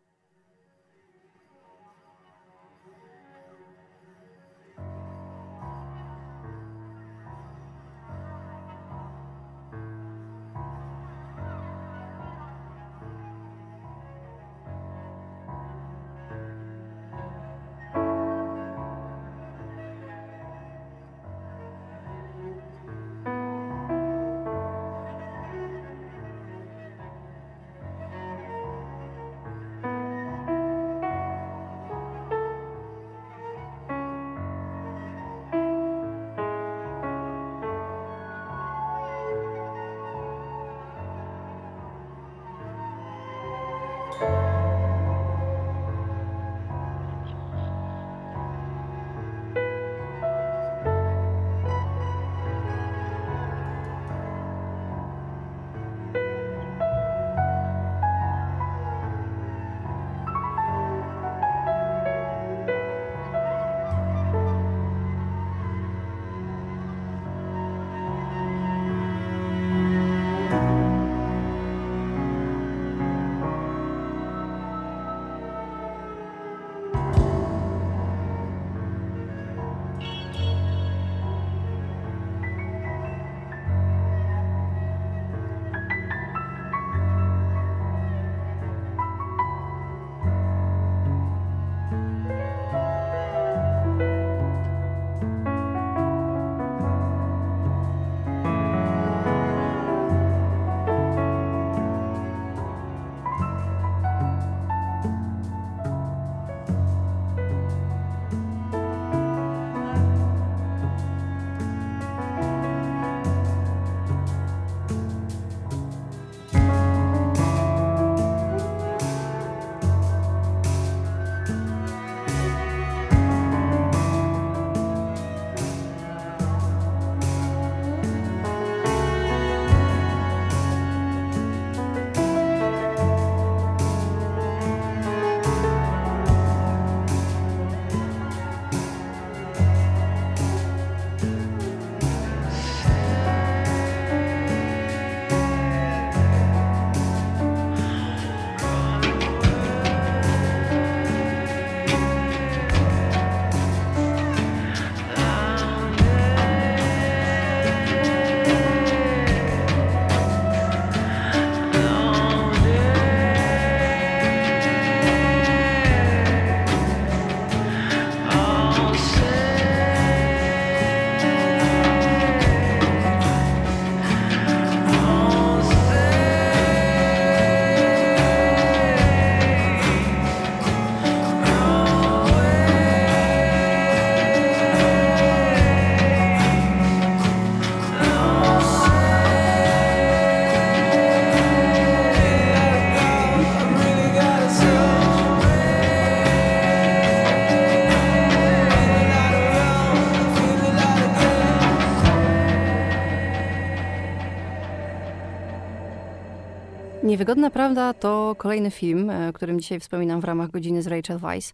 Prawda 207.63 207.95
to 207.95 208.35
kolejny 208.39 208.71
film, 208.71 209.11
e, 209.11 209.29
o 209.29 209.33
którym 209.33 209.61
dzisiaj 209.61 209.81
wspominam 209.81 210.21
w 210.21 210.25
ramach 210.25 210.51
godziny 210.51 210.83
z 210.83 210.87
Rachel 210.87 211.19
Weisz. 211.19 211.53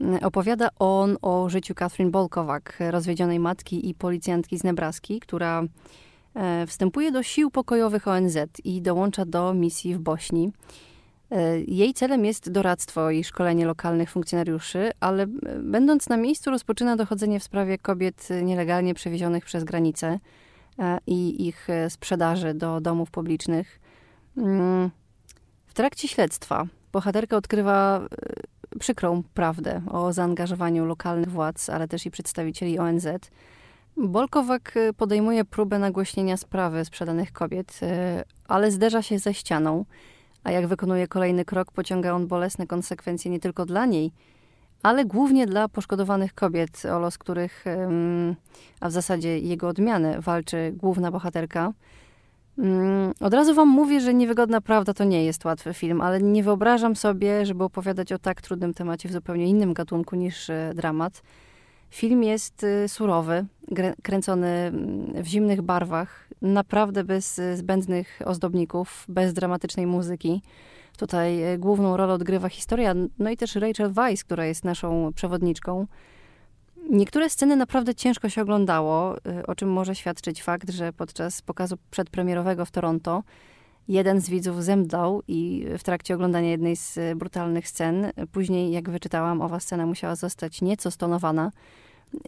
Mm, 0.00 0.18
Opowiada 0.22 0.68
on 0.78 1.16
o 1.22 1.48
życiu 1.48 1.74
Catherine 1.74 2.10
Bolkowak, 2.10 2.78
rozwiedzionej 2.90 3.40
matki 3.40 3.88
i 3.88 3.94
policjantki 3.94 4.58
z 4.58 4.64
Nebraski, 4.64 5.20
która 5.20 5.62
e, 6.34 6.66
wstępuje 6.66 7.12
do 7.12 7.22
sił 7.22 7.50
pokojowych 7.50 8.08
ONZ 8.08 8.38
i 8.64 8.82
dołącza 8.82 9.24
do 9.24 9.54
misji 9.54 9.94
w 9.94 9.98
Bośni. 9.98 10.52
E, 11.30 11.60
Jej 11.60 11.94
celem 11.94 12.24
jest 12.24 12.50
doradztwo 12.50 13.10
i 13.10 13.24
szkolenie 13.24 13.66
lokalnych 13.66 14.10
funkcjonariuszy, 14.10 14.90
ale 15.00 15.22
e, 15.22 15.28
będąc 15.62 16.08
na 16.08 16.16
miejscu 16.16 16.50
rozpoczyna 16.50 16.96
dochodzenie 16.96 17.40
w 17.40 17.44
sprawie 17.44 17.78
kobiet 17.78 18.28
e, 18.30 18.42
nielegalnie 18.42 18.94
przewiezionych 18.94 19.44
przez 19.44 19.64
granicę 19.64 20.18
e, 20.78 20.98
i 21.06 21.46
ich 21.46 21.70
e, 21.70 21.90
sprzedaży 21.90 22.54
do 22.54 22.80
domów 22.80 23.10
publicznych. 23.10 23.80
W 25.68 25.74
trakcie 25.74 26.08
śledztwa 26.08 26.66
bohaterka 26.92 27.36
odkrywa 27.36 28.00
e, 28.74 28.78
przykrą 28.78 29.22
prawdę 29.34 29.82
o 29.90 30.12
zaangażowaniu 30.12 30.86
lokalnych 30.86 31.30
władz, 31.30 31.70
ale 31.70 31.88
też 31.88 32.06
i 32.06 32.10
przedstawicieli 32.10 32.78
ONZ. 32.78 33.06
Bolkowak 33.96 34.76
e, 34.76 34.92
podejmuje 34.92 35.44
próbę 35.44 35.78
nagłośnienia 35.78 36.36
sprawy 36.36 36.84
sprzedanych 36.84 37.32
kobiet, 37.32 37.80
e, 37.82 38.24
ale 38.48 38.70
zderza 38.70 39.02
się 39.02 39.18
ze 39.18 39.34
ścianą, 39.34 39.84
a 40.44 40.50
jak 40.50 40.66
wykonuje 40.66 41.08
kolejny 41.08 41.44
krok, 41.44 41.72
pociąga 41.72 42.12
on 42.12 42.26
bolesne 42.26 42.66
konsekwencje 42.66 43.30
nie 43.30 43.40
tylko 43.40 43.66
dla 43.66 43.86
niej, 43.86 44.12
ale 44.82 45.04
głównie 45.04 45.46
dla 45.46 45.68
poszkodowanych 45.68 46.34
kobiet, 46.34 46.82
o 46.84 46.98
los 46.98 47.18
których, 47.18 47.64
a 48.80 48.88
w 48.88 48.92
zasadzie 48.92 49.38
jego 49.38 49.68
odmianę, 49.68 50.20
walczy 50.20 50.72
główna 50.76 51.10
bohaterka. 51.10 51.72
Mm, 52.58 53.12
Od 53.20 53.34
razu 53.34 53.54
wam 53.54 53.68
mówię, 53.68 54.00
że 54.00 54.14
Niewygodna 54.14 54.60
Prawda 54.60 54.94
to 54.94 55.04
nie 55.04 55.24
jest 55.24 55.44
łatwy 55.44 55.74
film, 55.74 56.00
ale 56.00 56.20
nie 56.20 56.42
wyobrażam 56.42 56.96
sobie, 56.96 57.46
żeby 57.46 57.64
opowiadać 57.64 58.12
o 58.12 58.18
tak 58.18 58.42
trudnym 58.42 58.74
temacie 58.74 59.08
w 59.08 59.12
zupełnie 59.12 59.46
innym 59.46 59.72
gatunku 59.72 60.16
niż 60.16 60.50
e, 60.50 60.72
dramat. 60.74 61.22
Film 61.90 62.22
jest 62.24 62.64
y, 62.64 62.88
surowy, 62.88 63.44
kręcony 64.02 64.48
mm, 64.48 65.22
w 65.22 65.26
zimnych 65.26 65.62
barwach, 65.62 66.28
naprawdę 66.42 67.04
bez 67.04 67.38
y, 67.38 67.56
zbędnych 67.56 68.20
ozdobników, 68.24 69.04
bez 69.08 69.32
dramatycznej 69.32 69.86
muzyki. 69.86 70.42
Tutaj 70.96 71.42
e, 71.42 71.58
główną 71.58 71.96
rolę 71.96 72.12
odgrywa 72.12 72.48
historia, 72.48 72.94
no 73.18 73.30
i 73.30 73.36
też 73.36 73.54
Rachel 73.54 73.92
Weisz, 73.92 74.24
która 74.24 74.46
jest 74.46 74.64
naszą 74.64 75.12
przewodniczką. 75.14 75.86
Niektóre 76.88 77.30
sceny 77.30 77.56
naprawdę 77.56 77.94
ciężko 77.94 78.28
się 78.28 78.42
oglądało, 78.42 79.16
y, 79.16 79.46
o 79.46 79.54
czym 79.54 79.72
może 79.72 79.94
świadczyć 79.94 80.42
fakt, 80.42 80.70
że 80.70 80.92
podczas 80.92 81.42
pokazu 81.42 81.76
przedpremierowego 81.90 82.64
w 82.64 82.70
Toronto 82.70 83.22
jeden 83.88 84.20
z 84.20 84.28
widzów 84.28 84.64
zemdlał 84.64 85.22
i 85.28 85.66
w 85.78 85.82
trakcie 85.82 86.14
oglądania 86.14 86.50
jednej 86.50 86.76
z 86.76 86.96
y, 86.96 87.16
brutalnych 87.16 87.68
scen, 87.68 88.12
później 88.32 88.72
jak 88.72 88.90
wyczytałam, 88.90 89.40
owa 89.40 89.60
scena 89.60 89.86
musiała 89.86 90.16
zostać 90.16 90.62
nieco 90.62 90.90
stonowana. 90.90 91.52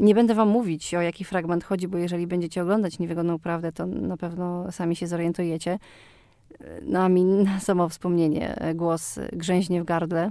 Nie 0.00 0.14
będę 0.14 0.34
wam 0.34 0.48
mówić, 0.48 0.94
o 0.94 1.00
jaki 1.00 1.24
fragment 1.24 1.64
chodzi, 1.64 1.88
bo 1.88 1.98
jeżeli 1.98 2.26
będziecie 2.26 2.62
oglądać 2.62 2.98
Niewygodną 2.98 3.38
Prawdę, 3.38 3.72
to 3.72 3.86
na 3.86 4.16
pewno 4.16 4.72
sami 4.72 4.96
się 4.96 5.06
zorientujecie. 5.06 5.78
No 6.82 7.02
a 7.02 7.08
mi 7.08 7.24
na 7.24 7.60
samo 7.60 7.88
wspomnienie 7.88 8.56
głos 8.74 9.18
grzęźnie 9.32 9.82
w 9.82 9.84
gardle. 9.84 10.30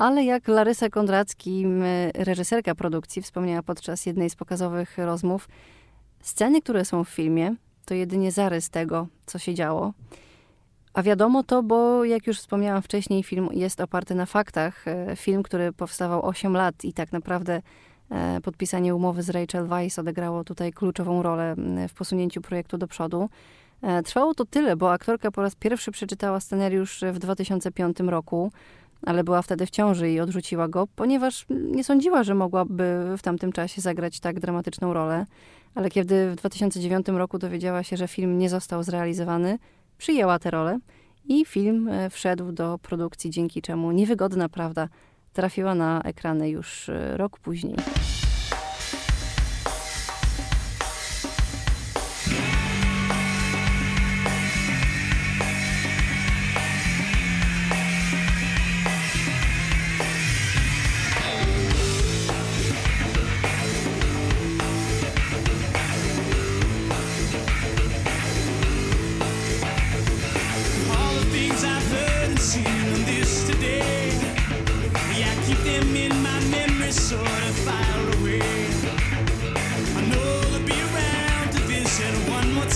Ale 0.00 0.24
jak 0.24 0.48
Larysa 0.48 0.88
Kondracki, 0.88 1.66
reżyserka 2.14 2.74
produkcji, 2.74 3.22
wspomniała 3.22 3.62
podczas 3.62 4.06
jednej 4.06 4.30
z 4.30 4.36
pokazowych 4.36 4.98
rozmów, 4.98 5.48
sceny, 6.20 6.62
które 6.62 6.84
są 6.84 7.04
w 7.04 7.08
filmie, 7.08 7.54
to 7.84 7.94
jedynie 7.94 8.32
zarys 8.32 8.70
tego, 8.70 9.06
co 9.26 9.38
się 9.38 9.54
działo. 9.54 9.92
A 10.94 11.02
wiadomo 11.02 11.42
to, 11.42 11.62
bo 11.62 12.04
jak 12.04 12.26
już 12.26 12.38
wspomniałam 12.38 12.82
wcześniej, 12.82 13.22
film 13.22 13.48
jest 13.52 13.80
oparty 13.80 14.14
na 14.14 14.26
faktach. 14.26 14.88
E, 14.88 15.16
Film, 15.16 15.42
który 15.42 15.72
powstawał 15.72 16.26
8 16.26 16.52
lat 16.52 16.84
i 16.84 16.92
tak 16.92 17.12
naprawdę 17.12 17.62
e, 18.10 18.40
podpisanie 18.40 18.94
umowy 18.94 19.22
z 19.22 19.30
Rachel 19.30 19.66
Weisz 19.66 19.98
odegrało 19.98 20.44
tutaj 20.44 20.72
kluczową 20.72 21.22
rolę 21.22 21.54
w 21.88 21.92
posunięciu 21.94 22.40
projektu 22.40 22.78
do 22.78 22.88
przodu. 22.88 23.28
E, 23.82 24.02
Trwało 24.02 24.34
to 24.34 24.44
tyle, 24.44 24.76
bo 24.76 24.92
aktorka 24.92 25.30
po 25.30 25.42
raz 25.42 25.54
pierwszy 25.54 25.90
przeczytała 25.90 26.40
scenariusz 26.40 27.04
w 27.12 27.18
2005 27.18 28.00
roku, 28.00 28.52
ale 29.06 29.24
była 29.24 29.42
wtedy 29.42 29.66
w 29.66 29.70
ciąży 29.70 30.10
i 30.10 30.20
odrzuciła 30.20 30.68
go, 30.68 30.86
ponieważ 30.96 31.46
nie 31.50 31.84
sądziła, 31.84 32.24
że 32.24 32.34
mogłaby 32.34 33.14
w 33.18 33.22
tamtym 33.22 33.52
czasie 33.52 33.80
zagrać 33.80 34.20
tak 34.20 34.40
dramatyczną 34.40 34.92
rolę. 34.92 35.26
Ale 35.74 35.90
kiedy 35.90 36.30
w 36.30 36.36
2009 36.36 37.08
roku 37.08 37.38
dowiedziała 37.38 37.82
się, 37.82 37.96
że 37.96 38.08
film 38.08 38.38
nie 38.38 38.48
został 38.48 38.82
zrealizowany, 38.82 39.58
przyjęła 39.98 40.38
tę 40.38 40.50
rolę 40.50 40.78
i 41.24 41.44
film 41.44 41.88
e, 41.88 42.10
wszedł 42.10 42.52
do 42.52 42.78
produkcji, 42.82 43.30
dzięki 43.30 43.62
czemu 43.62 43.92
niewygodna 43.92 44.48
prawda 44.48 44.88
trafiła 45.32 45.74
na 45.74 46.02
ekrany 46.02 46.50
już 46.50 46.88
e, 46.88 47.16
rok 47.16 47.38
później. 47.38 47.76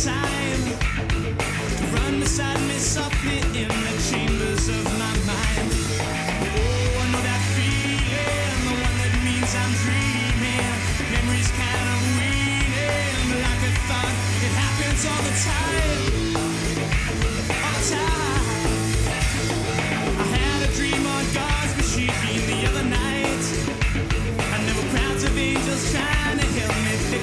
Time. 0.04 0.43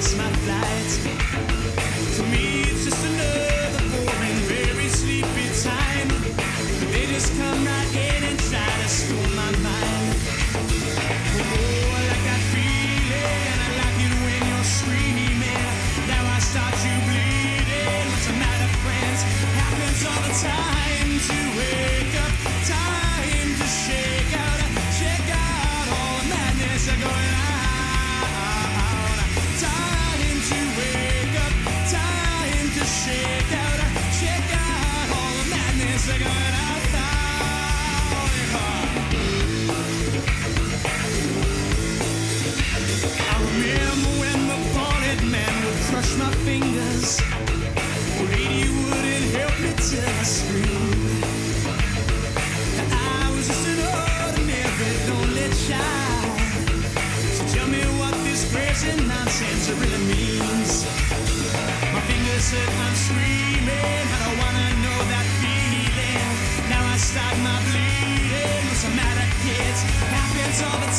makes 0.02 0.16
my 0.16 0.32
flight. 0.32 0.81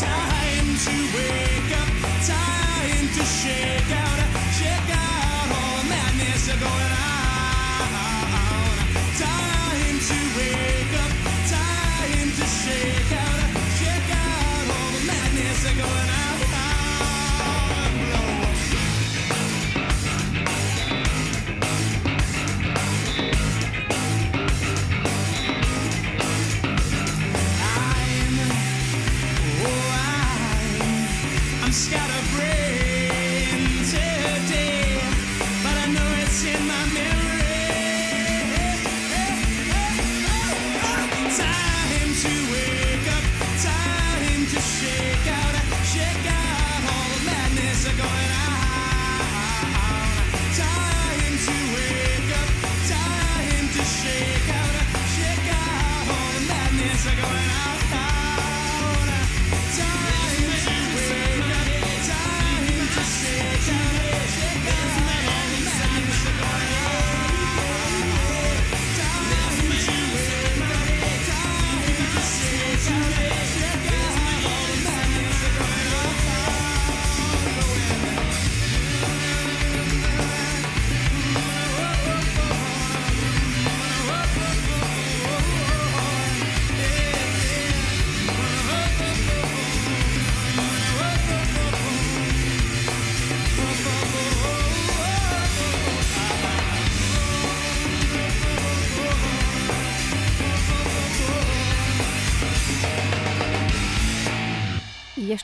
time. 0.01 0.22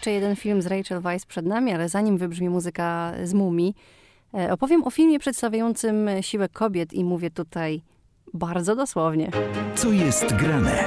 Jeszcze 0.10 0.26
jeden 0.26 0.36
film 0.36 0.62
z 0.62 0.68
Rachel 0.68 1.02
Weisz 1.02 1.26
przed 1.26 1.46
nami, 1.46 1.72
ale 1.72 1.90
zanim 1.90 2.18
wybrzmi 2.18 2.50
muzyka 2.50 3.14
z 3.24 3.34
Mumii, 3.34 3.76
e, 4.34 4.54
opowiem 4.54 4.84
o 4.84 4.90
filmie 4.92 5.20
przedstawiającym 5.20 6.10
siłę 6.22 6.50
kobiet 6.50 6.94
i 6.94 7.04
mówię 7.04 7.32
tutaj 7.32 7.82
bardzo 8.34 8.76
dosłownie. 8.76 9.32
Co 9.76 9.92
jest 9.92 10.36
grane? 10.36 10.86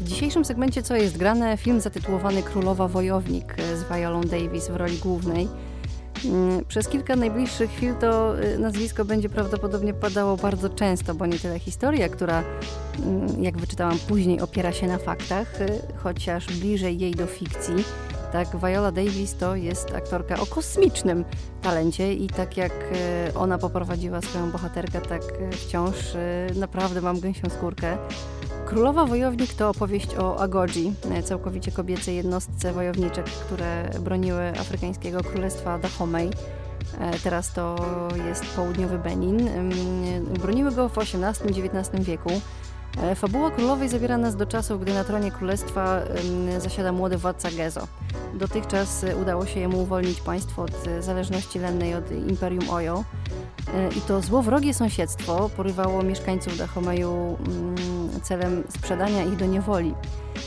W 0.00 0.04
dzisiejszym 0.04 0.44
segmencie 0.44 0.82
Co 0.82 0.96
jest 0.96 1.18
grane? 1.18 1.56
Film 1.56 1.80
zatytułowany 1.80 2.42
Królowa 2.42 2.88
Wojownik 2.88 3.54
e, 3.58 3.76
z 3.76 3.84
Violą 3.84 4.20
Davis 4.20 4.68
w 4.68 4.76
roli 4.76 4.98
głównej. 4.98 5.48
Mm, 6.24 6.64
Przez 6.64 6.88
kilka 6.88 7.16
najbliższych 7.16 7.70
chwil 7.70 7.94
to 7.94 8.40
y, 8.42 8.58
nazwisko 8.58 9.04
będzie 9.04 9.28
prawdopodobnie 9.28 9.94
padało 9.94 10.36
bardzo 10.36 10.68
często, 10.68 11.14
bo 11.14 11.26
nie 11.26 11.38
tyle 11.38 11.58
historia, 11.58 12.08
która, 12.08 12.42
mm, 13.06 13.44
jak 13.44 13.58
wyczytałam 13.58 13.98
później, 13.98 14.40
opiera 14.40 14.72
się 14.72 14.86
na 14.86 14.98
faktach, 14.98 15.60
y, 15.60 15.66
chociaż 15.96 16.46
bliżej 16.46 16.98
jej 16.98 17.14
do 17.14 17.26
fikcji. 17.26 17.74
Tak, 18.32 18.48
Viola 18.60 18.92
Davis 18.92 19.34
to 19.36 19.56
jest 19.56 19.94
aktorka 19.94 20.40
o 20.40 20.46
kosmicznym 20.46 21.24
talencie 21.62 22.14
i 22.14 22.26
tak 22.26 22.56
jak 22.56 22.72
y, 23.30 23.34
ona 23.38 23.58
poprowadziła 23.58 24.20
swoją 24.20 24.50
bohaterkę, 24.50 25.00
tak 25.00 25.22
wciąż 25.52 25.96
naprawdę 26.54 27.00
mam 27.00 27.20
gęsią 27.20 27.50
skórkę. 27.50 27.96
Królowa 28.68 29.06
Wojownik 29.06 29.54
to 29.54 29.70
opowieść 29.70 30.16
o 30.18 30.40
Agodzi, 30.40 30.92
całkowicie 31.24 31.72
kobiecej 31.72 32.16
jednostce 32.16 32.72
wojowniczek, 32.72 33.24
które 33.26 33.90
broniły 34.00 34.48
afrykańskiego 34.48 35.22
królestwa 35.22 35.78
Dahomey. 35.78 36.30
E, 37.00 37.18
Teraz 37.18 37.52
to 37.52 37.76
jest 38.26 38.44
południowy 38.44 38.98
Benin. 38.98 39.48
Ym, 39.48 39.70
Broniły 40.24 40.72
go 40.72 40.88
w 40.88 40.98
XVIII-XIX 40.98 42.04
wieku. 42.04 42.30
E, 43.02 43.14
Fabuła 43.14 43.50
królowej 43.50 43.88
zabiera 43.88 44.18
nas 44.18 44.36
do 44.36 44.46
czasów, 44.46 44.80
gdy 44.80 44.94
na 44.94 45.04
tronie 45.04 45.30
królestwa 45.30 46.00
zasiada 46.58 46.92
młody 46.92 47.16
władca 47.16 47.50
Gezo. 47.50 47.86
Dotychczas 48.34 49.04
e, 49.04 49.16
udało 49.16 49.46
się 49.46 49.60
jemu 49.60 49.82
uwolnić 49.82 50.20
państwo 50.20 50.62
od 50.62 50.88
e, 50.88 51.02
zależności 51.02 51.58
lennej 51.58 51.94
od 51.94 52.10
Imperium 52.10 52.70
Oyo. 52.70 53.04
E, 53.74 53.88
I 53.88 54.00
to 54.00 54.20
złowrogie 54.20 54.74
sąsiedztwo 54.74 55.50
porywało 55.56 56.02
mieszkańców 56.02 56.58
Dahomeju 56.58 57.36
mm, 57.46 57.76
celem 58.22 58.64
sprzedania 58.68 59.24
ich 59.24 59.36
do 59.36 59.46
niewoli. 59.46 59.94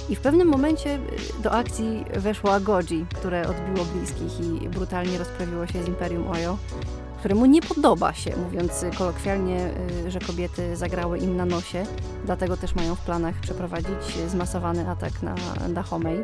I 0.09 0.15
w 0.15 0.19
pewnym 0.19 0.47
momencie 0.47 0.99
do 1.43 1.51
akcji 1.51 2.05
weszło 2.13 2.53
Agodzi, 2.53 3.05
które 3.15 3.47
odbiło 3.49 3.85
bliskich 3.85 4.39
i 4.39 4.69
brutalnie 4.69 5.17
rozprawiło 5.17 5.67
się 5.67 5.83
z 5.83 5.87
Imperium 5.87 6.27
Oyo, 6.27 6.57
któremu 7.21 7.45
nie 7.45 7.61
podoba 7.61 8.13
się, 8.13 8.31
mówiąc 8.37 8.85
kolokwialnie, 8.97 9.69
y, 10.07 10.11
że 10.11 10.19
kobiety 10.19 10.75
zagrały 10.75 11.17
im 11.17 11.37
na 11.37 11.45
nosie, 11.45 11.83
dlatego 12.25 12.57
też 12.57 12.75
mają 12.75 12.95
w 12.95 12.99
planach 12.99 13.35
przeprowadzić 13.35 14.17
zmasowany 14.27 14.89
atak 14.89 15.11
na 15.23 15.35
Dahomey. 15.69 16.23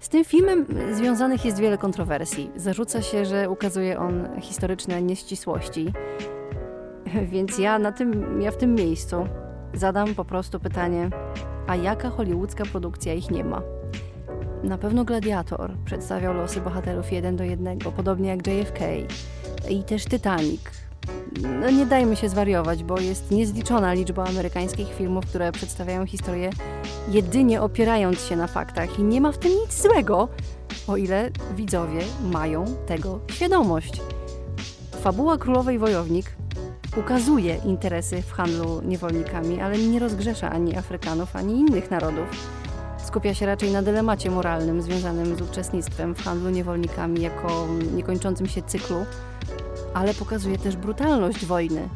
Z 0.00 0.08
tym 0.08 0.24
filmem 0.24 0.66
związanych 0.92 1.44
jest 1.44 1.58
wiele 1.58 1.78
kontrowersji. 1.78 2.50
Zarzuca 2.56 3.02
się, 3.02 3.24
że 3.24 3.50
ukazuje 3.50 3.98
on 3.98 4.40
historyczne 4.40 5.02
nieścisłości. 5.02 5.92
Więc 7.32 7.58
ja, 7.58 7.78
na 7.78 7.92
tym, 7.92 8.40
ja 8.42 8.50
w 8.50 8.56
tym 8.56 8.74
miejscu 8.74 9.26
zadam 9.74 10.14
po 10.14 10.24
prostu 10.24 10.60
pytanie, 10.60 11.10
a 11.66 11.76
jaka 11.76 12.10
hollywoodzka 12.10 12.64
produkcja 12.64 13.14
ich 13.14 13.30
nie 13.30 13.44
ma? 13.44 13.79
Na 14.64 14.78
pewno 14.78 15.04
Gladiator 15.04 15.72
przedstawiał 15.84 16.34
losy 16.34 16.60
bohaterów 16.60 17.12
jeden 17.12 17.36
do 17.36 17.44
jednego, 17.44 17.92
podobnie 17.92 18.28
jak 18.28 18.46
JFK 18.46 18.80
i 19.70 19.84
też 19.84 20.04
Titanic. 20.04 20.60
No 21.60 21.70
nie 21.70 21.86
dajmy 21.86 22.16
się 22.16 22.28
zwariować, 22.28 22.84
bo 22.84 23.00
jest 23.00 23.30
niezliczona 23.30 23.92
liczba 23.92 24.24
amerykańskich 24.24 24.94
filmów, 24.94 25.26
które 25.26 25.52
przedstawiają 25.52 26.06
historię 26.06 26.50
jedynie 27.08 27.62
opierając 27.62 28.24
się 28.24 28.36
na 28.36 28.46
faktach 28.46 28.98
i 28.98 29.02
nie 29.02 29.20
ma 29.20 29.32
w 29.32 29.38
tym 29.38 29.52
nic 29.52 29.82
złego, 29.82 30.28
o 30.88 30.96
ile 30.96 31.30
widzowie 31.56 32.00
mają 32.32 32.64
tego 32.86 33.20
świadomość. 33.32 34.00
Fabuła 35.00 35.38
Królowej 35.38 35.78
Wojownik 35.78 36.36
ukazuje 36.96 37.56
interesy 37.64 38.22
w 38.22 38.32
handlu 38.32 38.82
niewolnikami, 38.82 39.60
ale 39.60 39.78
nie 39.78 39.98
rozgrzesza 39.98 40.50
ani 40.50 40.76
Afrykanów, 40.76 41.36
ani 41.36 41.54
innych 41.60 41.90
narodów. 41.90 42.28
Skupia 43.10 43.34
się 43.34 43.46
raczej 43.46 43.70
na 43.70 43.82
dylemacie 43.82 44.30
moralnym 44.30 44.82
związanym 44.82 45.36
z 45.36 45.40
uczestnictwem 45.40 46.14
w 46.14 46.22
handlu 46.22 46.50
niewolnikami 46.50 47.20
jako 47.20 47.66
niekończącym 47.94 48.46
się 48.46 48.62
cyklu, 48.62 49.06
ale 49.94 50.14
pokazuje 50.14 50.58
też 50.58 50.76
brutalność 50.76 51.46
wojny. 51.46 51.88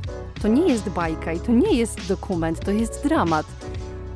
To 0.42 0.48
nie 0.48 0.68
jest 0.68 0.88
bajka 0.88 1.32
i 1.32 1.40
to 1.40 1.52
nie 1.52 1.78
jest 1.78 2.08
dokument, 2.08 2.60
to 2.60 2.70
jest 2.70 3.02
dramat. 3.02 3.46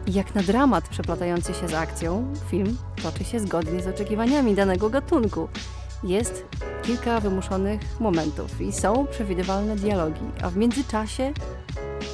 I 0.07 0.13
jak 0.13 0.35
na 0.35 0.43
dramat 0.43 0.89
przeplatający 0.89 1.55
się 1.55 1.69
z 1.69 1.75
akcją, 1.75 2.35
film 2.51 2.77
toczy 3.03 3.25
się 3.25 3.41
zgodnie 3.41 3.83
z 3.83 3.87
oczekiwaniami 3.87 4.55
danego 4.55 4.91
gatunku. 4.91 5.49
Jest 6.05 6.45
kilka 6.83 7.21
wymuszonych 7.21 7.81
momentów 8.01 8.61
i 8.61 8.73
są 8.73 9.07
przewidywalne 9.07 9.77
dialogi, 9.77 10.25
a 10.43 10.51
w 10.51 10.57
międzyczasie 10.57 11.33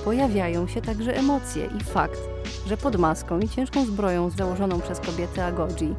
pojawiają 0.05 0.67
się 0.67 0.83
także 0.83 1.17
emocje 1.17 1.69
i 1.81 1.85
fakt, 1.85 2.21
że 2.67 2.77
pod 2.77 2.97
maską 2.97 3.41
i 3.41 3.49
ciężką 3.49 3.87
zbroją 3.87 4.31
założoną 4.31 4.81
przez 4.81 5.01
kobietę 5.01 5.47
Agodzi 5.47 5.95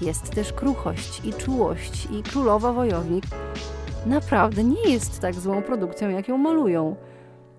jest 0.00 0.30
też 0.30 0.52
kruchość 0.52 1.20
i 1.24 1.32
czułość 1.32 2.08
i 2.10 2.22
królowa 2.22 2.72
wojownik 2.72 3.24
naprawdę 4.06 4.64
nie 4.64 4.92
jest 4.92 5.20
tak 5.20 5.34
złą 5.34 5.62
produkcją, 5.62 6.08
jak 6.08 6.28
ją 6.28 6.38
malują. 6.38 6.96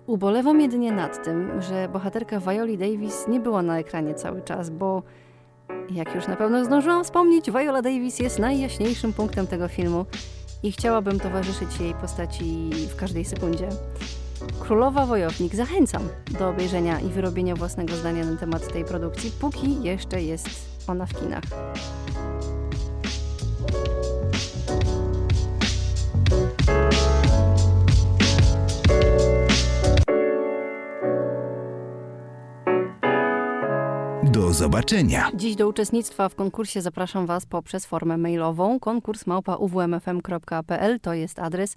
Ubolewam 0.06 0.60
jedynie 0.60 0.92
nad 0.92 1.24
tym, 1.24 1.62
że 1.62 1.88
bohaterka 1.92 2.40
Violi 2.40 2.78
Davis 2.78 3.28
nie 3.28 3.40
była 3.40 3.62
na 3.62 3.78
ekranie 3.78 4.14
cały 4.14 4.42
czas, 4.42 4.70
bo 4.70 5.02
jak 5.90 6.14
już 6.14 6.26
na 6.28 6.36
pewno 6.36 6.64
zdążyłam 6.64 7.04
wspomnieć, 7.04 7.50
Viola 7.50 7.82
Davis 7.82 8.18
jest 8.18 8.38
najjaśniejszym 8.38 9.12
punktem 9.12 9.46
tego 9.46 9.68
filmu 9.68 10.06
i 10.62 10.72
chciałabym 10.72 11.20
towarzyszyć 11.20 11.80
jej 11.80 11.94
postaci 11.94 12.70
w 12.90 12.96
każdej 12.96 13.24
sekundzie. 13.24 13.68
Królowa 14.60 15.06
Wojownik 15.06 15.54
zachęcam 15.54 16.02
do 16.38 16.48
obejrzenia 16.48 17.00
i 17.00 17.08
wyrobienia 17.08 17.56
własnego 17.56 17.96
zdania 17.96 18.24
na 18.24 18.36
temat 18.36 18.72
tej 18.72 18.84
produkcji, 18.84 19.30
póki 19.40 19.82
jeszcze 19.82 20.22
jest 20.22 20.48
ona 20.86 21.06
w 21.06 21.20
kinach. 21.20 21.42
Do 34.32 34.52
zobaczenia. 34.52 35.30
Dziś 35.34 35.56
do 35.56 35.68
uczestnictwa 35.68 36.28
w 36.28 36.34
konkursie 36.34 36.82
zapraszam 36.82 37.26
Was 37.26 37.46
poprzez 37.46 37.86
formę 37.86 38.16
mailową. 38.16 38.80
Konkurs 38.80 39.26
małpa 39.26 39.56
uwmfm.pl 39.56 41.00
to 41.00 41.14
jest 41.14 41.38
adres. 41.38 41.76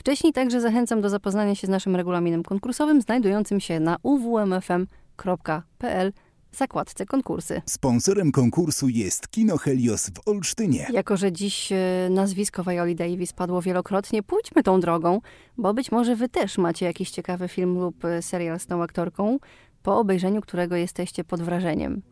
Wcześniej 0.00 0.32
także 0.32 0.60
zachęcam 0.60 1.00
do 1.00 1.08
zapoznania 1.08 1.54
się 1.54 1.66
z 1.66 1.70
naszym 1.70 1.96
regulaminem 1.96 2.42
konkursowym 2.42 3.02
znajdującym 3.02 3.60
się 3.60 3.80
na 3.80 3.96
uwmfm.pl 4.02 6.12
zakładce 6.52 7.06
konkursy. 7.06 7.62
Sponsorem 7.66 8.32
konkursu 8.32 8.88
jest 8.88 9.28
Kino 9.28 9.58
Helios 9.58 10.10
w 10.10 10.28
Olsztynie. 10.28 10.86
Jako, 10.92 11.16
że 11.16 11.32
dziś 11.32 11.72
e, 11.72 12.08
nazwisko 12.10 12.64
Violi 12.64 12.94
Davis 12.94 13.32
padło 13.32 13.62
wielokrotnie, 13.62 14.22
pójdźmy 14.22 14.62
tą 14.62 14.80
drogą, 14.80 15.20
bo 15.58 15.74
być 15.74 15.92
może 15.92 16.16
wy 16.16 16.28
też 16.28 16.58
macie 16.58 16.86
jakiś 16.86 17.10
ciekawy 17.10 17.48
film 17.48 17.78
lub 17.78 18.04
e, 18.04 18.22
serial 18.22 18.60
z 18.60 18.66
tą 18.66 18.82
aktorką, 18.82 19.38
po 19.82 19.98
obejrzeniu 19.98 20.40
którego 20.40 20.76
jesteście 20.76 21.24
pod 21.24 21.42
wrażeniem. 21.42 22.02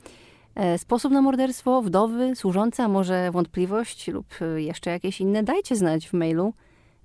E, 0.55 0.79
Sposób 0.79 1.13
na 1.13 1.23
morderstwo, 1.23 1.83
wdowy, 1.83 2.37
służące, 2.37 2.85
a 2.85 2.89
może 2.89 3.31
wątpliwość 3.31 4.09
lub 4.09 4.27
jeszcze 4.57 4.91
jakieś 4.91 5.21
inne, 5.21 5.43
dajcie 5.43 5.77
znać 5.77 6.09
w 6.09 6.13
mailu 6.13 6.53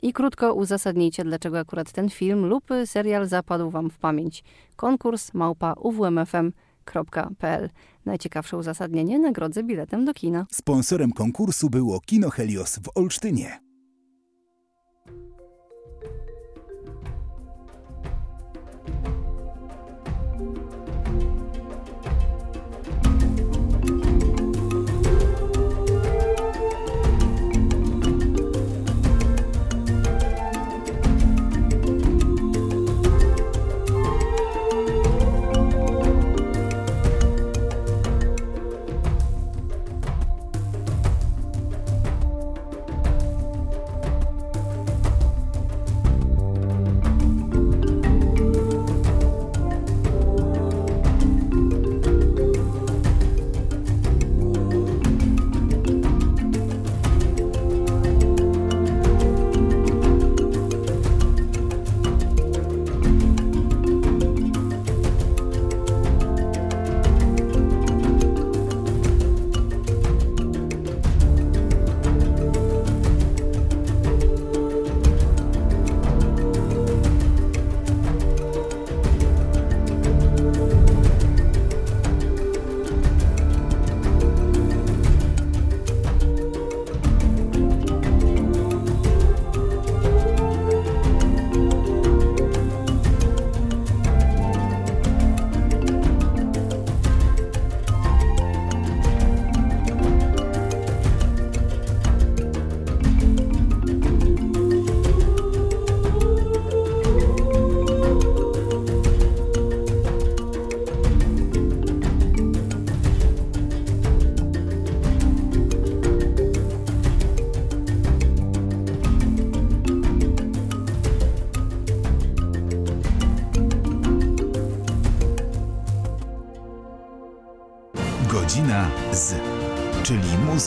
i 0.04 0.14
krótko 0.14 0.54
uzasadnijcie, 0.54 1.24
dlaczego 1.24 1.60
akurat 1.60 1.92
ten 1.92 2.10
film 2.10 2.46
lub 2.46 2.64
serial 2.86 3.28
zapadł 3.28 3.70
wam 3.70 3.90
w 3.90 3.98
pamięć. 3.98 4.44
Konkurs 4.76 5.34
małpa 5.34 5.74
uwmfm.pl 5.74 7.70
Najciekawsze 8.06 8.58
uzasadnienie 8.58 9.20
nagrodzę 9.20 9.64
biletem 9.64 10.06
do 10.06 10.14
kina. 10.14 10.46
Sponsorem 10.52 11.12
konkursu 11.12 11.70
było 11.70 12.00
Kino 12.00 12.30
Helios 12.30 12.80
w 12.80 12.98
Olsztynie. 12.98 13.73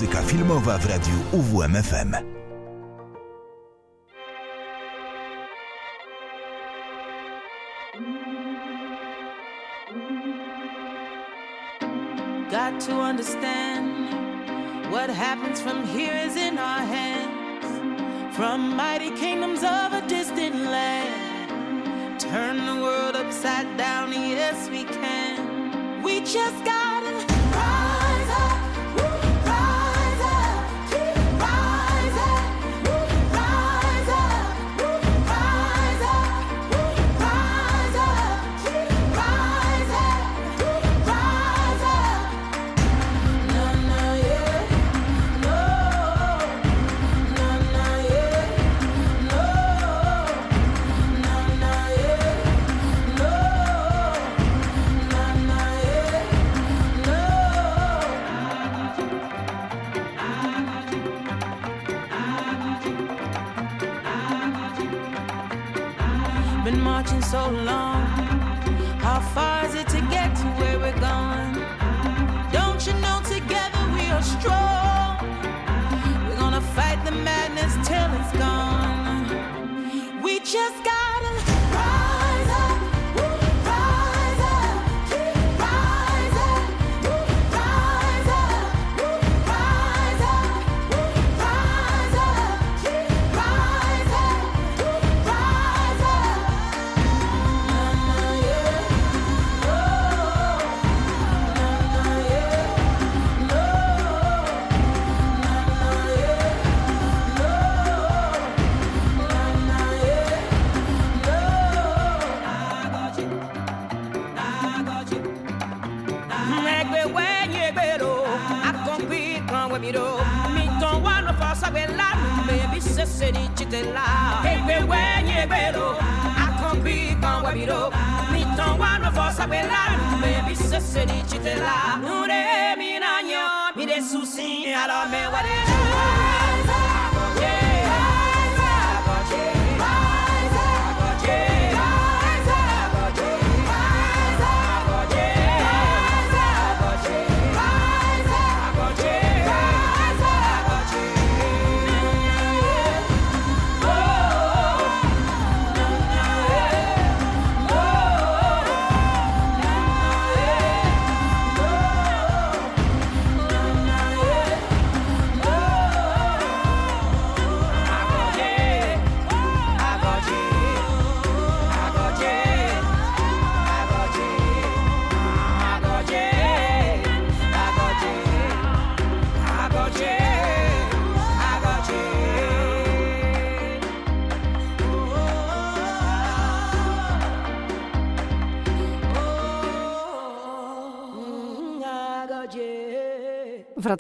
Muzyka 0.07 0.23
filmowa 0.23 0.79
w 0.79 0.87
radiu 0.87 1.15
UWMFM. 1.33 2.36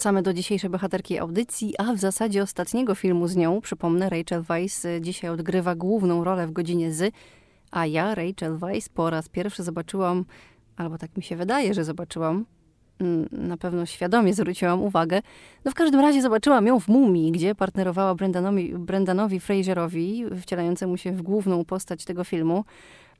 Wracamy 0.06 0.22
do 0.22 0.32
dzisiejszej 0.32 0.70
bohaterki 0.70 1.18
audycji, 1.18 1.74
a 1.78 1.92
w 1.92 1.98
zasadzie 1.98 2.42
ostatniego 2.42 2.94
filmu 2.94 3.28
z 3.28 3.36
nią. 3.36 3.60
Przypomnę, 3.60 4.10
Rachel 4.10 4.42
Weisz 4.42 4.84
y, 4.84 5.00
dzisiaj 5.00 5.30
odgrywa 5.30 5.74
główną 5.74 6.24
rolę 6.24 6.46
w 6.46 6.52
godzinie 6.52 6.92
Z, 6.92 7.14
a 7.70 7.86
ja, 7.86 8.14
Rachel 8.14 8.56
Weisz, 8.58 8.88
po 8.88 9.10
raz 9.10 9.28
pierwszy 9.28 9.62
zobaczyłam, 9.62 10.24
albo 10.76 10.98
tak 10.98 11.16
mi 11.16 11.22
się 11.22 11.36
wydaje, 11.36 11.74
że 11.74 11.84
zobaczyłam, 11.84 12.44
mm, 13.00 13.28
na 13.32 13.56
pewno 13.56 13.86
świadomie 13.86 14.34
zwróciłam 14.34 14.82
uwagę. 14.82 15.22
No 15.64 15.70
w 15.70 15.74
każdym 15.74 16.00
razie 16.00 16.22
zobaczyłam 16.22 16.66
ją 16.66 16.80
w 16.80 16.88
Mumii, 16.88 17.32
gdzie 17.32 17.54
partnerowała 17.54 18.14
Brendanowi, 18.14 18.74
Brendanowi 18.78 19.40
Fraserowi, 19.40 20.24
wcielającemu 20.40 20.96
się 20.96 21.12
w 21.12 21.22
główną 21.22 21.64
postać 21.64 22.04
tego 22.04 22.24
filmu. 22.24 22.64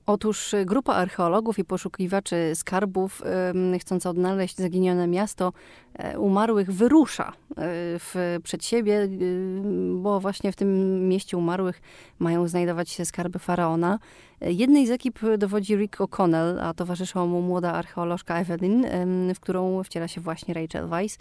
Otóż 0.06 0.54
y, 0.54 0.64
grupa 0.64 0.94
archeologów 0.94 1.58
i 1.58 1.64
poszukiwaczy 1.64 2.52
skarbów, 2.54 3.22
ym, 3.50 3.78
chcąca 3.78 4.10
odnaleźć 4.10 4.56
zaginione 4.56 5.06
miasto 5.06 5.52
e, 5.94 6.18
umarłych, 6.18 6.72
wyrusza 6.72 7.28
y, 7.28 7.54
w, 7.98 8.38
przed 8.42 8.64
siebie, 8.64 9.00
y, 9.02 9.50
bo 9.94 10.20
właśnie 10.20 10.52
w 10.52 10.56
tym 10.56 11.00
mieście 11.08 11.36
umarłych 11.36 11.80
mają 12.18 12.48
znajdować 12.48 12.90
się 12.90 13.04
skarby 13.04 13.38
faraona. 13.38 13.98
E, 14.40 14.52
Jednej 14.52 14.86
z 14.86 14.90
ekip 14.90 15.18
dowodzi 15.38 15.76
Rick 15.76 15.96
O'Connell, 15.96 16.58
a 16.62 16.74
towarzyszyła 16.74 17.26
mu 17.26 17.42
młoda 17.42 17.72
archeolożka 17.72 18.38
Evelyn, 18.38 18.86
w 19.34 19.40
którą 19.40 19.82
wciela 19.82 20.08
się 20.08 20.20
właśnie 20.20 20.54
Rachel 20.54 20.88
Weisz 20.88 21.16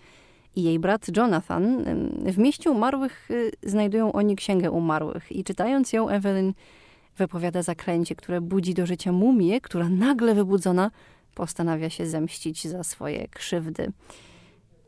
i 0.55 0.63
jej 0.63 0.79
brat 0.79 1.17
Jonathan. 1.17 1.83
W 2.25 2.37
mieście 2.37 2.71
umarłych 2.71 3.31
y, 3.31 3.51
znajdują 3.63 4.11
oni 4.11 4.35
księgę 4.35 4.71
umarłych 4.71 5.31
i 5.31 5.43
czytając 5.43 5.93
ją 5.93 6.09
Evelyn 6.09 6.53
wypowiada 7.17 7.61
zaklęcie, 7.61 8.15
które 8.15 8.41
budzi 8.41 8.73
do 8.73 8.85
życia 8.85 9.11
mumię, 9.11 9.61
która 9.61 9.89
nagle 9.89 10.35
wybudzona 10.35 10.91
postanawia 11.35 11.89
się 11.89 12.07
zemścić 12.07 12.67
za 12.67 12.83
swoje 12.83 13.27
krzywdy. 13.27 13.91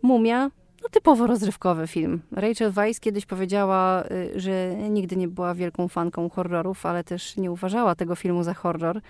Mumia, 0.01 0.51
no 0.83 0.89
typowo 0.91 1.27
rozrywkowy 1.27 1.87
film. 1.87 2.21
Rachel 2.31 2.71
Weisz 2.71 2.99
kiedyś 2.99 3.25
powiedziała, 3.25 4.03
y, 4.11 4.39
że 4.39 4.75
nigdy 4.75 5.15
nie 5.15 5.27
była 5.27 5.53
wielką 5.55 5.87
fanką 5.87 6.29
horrorów, 6.29 6.85
ale 6.85 7.03
też 7.03 7.37
nie 7.37 7.51
uważała 7.51 7.95
tego 7.95 8.15
filmu 8.15 8.43
za 8.43 8.53
horror. 8.53 9.01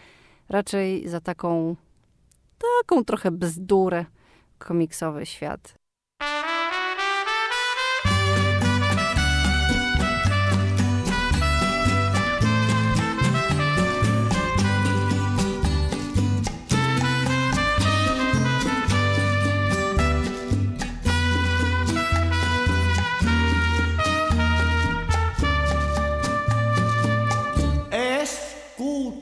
Raczej 0.49 1.07
za 1.09 1.21
taką, 1.21 1.75
taką 2.81 3.03
trochę 3.03 3.31
bzdurę 3.31 4.05
komiksowy 4.57 5.25
świat. 5.25 5.73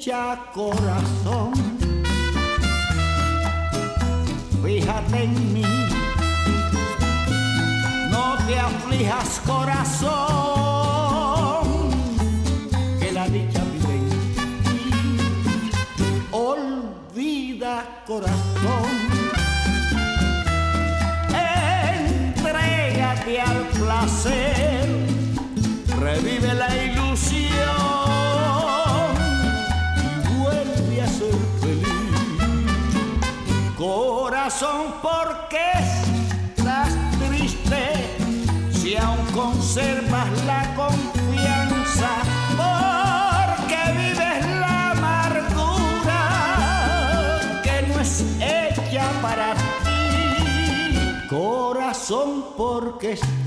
Escucha 0.06 0.38
corazón, 0.54 1.52
fíjate 4.64 5.24
en 5.24 5.54
mí, 5.54 5.64
no 8.12 8.38
te 8.46 8.60
aflijas 8.60 9.42
corazón, 9.48 10.06
que 13.00 13.12
la 13.14 13.28
dicha 13.30 13.64
vive 13.74 13.96
en 13.96 14.10
ti. 14.10 14.18
Olvida 16.32 18.04
corazón, 18.06 18.86
entrégate 22.38 23.42
al 23.42 23.68
placer, 23.70 24.88
revive 26.00 26.54
la 26.54 26.68
ilusión 26.76 26.95
Corazón, 34.46 34.94
porque 35.02 35.58
estás 36.56 36.94
triste 37.18 37.82
si 38.72 38.96
aún 38.96 39.26
conservas 39.34 40.30
la 40.46 40.72
confianza? 40.76 42.10
Porque 42.56 43.92
vives 43.98 44.46
la 44.60 44.92
amargura 44.92 46.22
que 47.64 47.88
no 47.88 48.00
es 48.00 48.24
hecha 48.40 49.10
para 49.20 49.56
ti. 49.56 51.28
Corazón, 51.28 52.46
porque 52.56 53.14
estás 53.14 53.45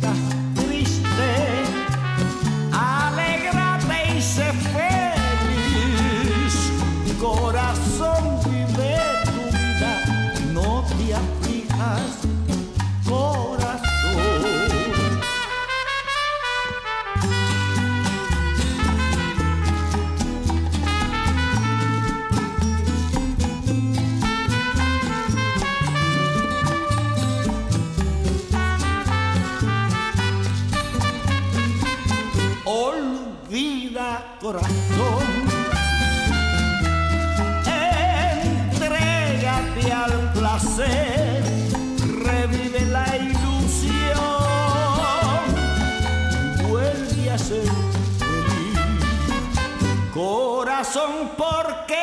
Corazón, 50.91 51.33
porque 51.37 52.01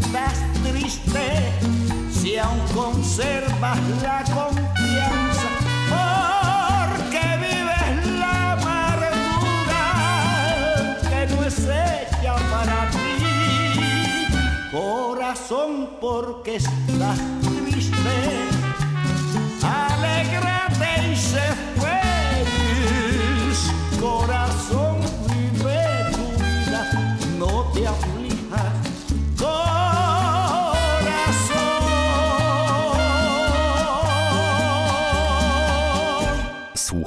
estás 0.00 0.38
triste 0.64 1.52
si 2.10 2.36
aún 2.36 2.58
conservas 2.74 3.78
la 4.02 4.24
confianza? 4.24 5.48
Porque 5.88 7.22
vives 7.36 8.18
la 8.18 8.52
amargura 8.54 9.84
que 11.10 11.20
no 11.32 11.44
es 11.44 11.58
hecha 11.60 12.34
para 12.50 12.90
ti. 12.90 14.26
Corazón, 14.72 15.70
porque 16.00 16.56
estás 16.56 17.20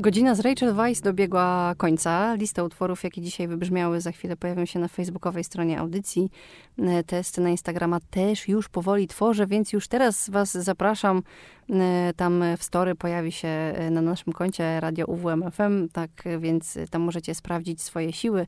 Godzina 0.00 0.34
z 0.34 0.40
Rachel 0.40 0.74
Weisz 0.74 1.00
dobiegła 1.00 1.74
końca. 1.76 2.34
Lista 2.34 2.62
utworów, 2.62 3.04
jakie 3.04 3.20
dzisiaj 3.22 3.48
wybrzmiały, 3.48 4.00
za 4.00 4.12
chwilę 4.12 4.36
pojawią 4.36 4.64
się 4.64 4.78
na 4.78 4.88
facebookowej 4.88 5.44
stronie 5.44 5.78
audycji. 5.78 6.30
E, 6.78 7.04
Testy 7.04 7.40
na 7.40 7.50
Instagrama 7.50 7.98
też 8.10 8.48
już 8.48 8.68
powoli 8.68 9.08
tworzę, 9.08 9.46
więc 9.46 9.72
już 9.72 9.88
teraz 9.88 10.30
Was 10.30 10.52
zapraszam. 10.52 11.22
E, 11.70 12.12
Tam 12.16 12.44
w 12.58 12.64
story 12.64 12.94
pojawi 12.94 13.32
się 13.32 13.48
e, 13.48 13.90
na 13.90 14.02
naszym 14.02 14.32
koncie 14.32 14.80
Radio 14.80 15.06
UWMFM, 15.06 15.88
tak 15.92 16.10
e, 16.24 16.38
więc 16.38 16.78
tam 16.90 17.02
możecie 17.02 17.34
sprawdzić 17.34 17.82
swoje 17.82 18.12
siły. 18.12 18.46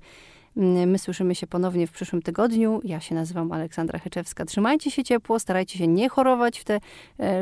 My 0.87 0.99
słyszymy 0.99 1.35
się 1.35 1.47
ponownie 1.47 1.87
w 1.87 1.91
przyszłym 1.93 2.23
tygodniu. 2.23 2.81
Ja 2.85 3.01
się 3.01 3.15
nazywam 3.15 3.53
Aleksandra 3.53 3.99
Heczewska. 3.99 4.45
Trzymajcie 4.45 4.91
się 4.91 5.05
ciepło, 5.05 5.39
starajcie 5.39 5.79
się 5.79 5.87
nie 5.87 6.09
chorować 6.09 6.59
w 6.59 6.65
tę 6.65 6.81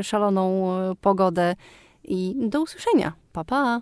szaloną 0.03 0.71
pogodę 1.01 1.55
i 2.05 2.35
do 2.49 2.63
usłyszenia. 2.63 3.20
Pa, 3.33 3.45
pa! 3.45 3.81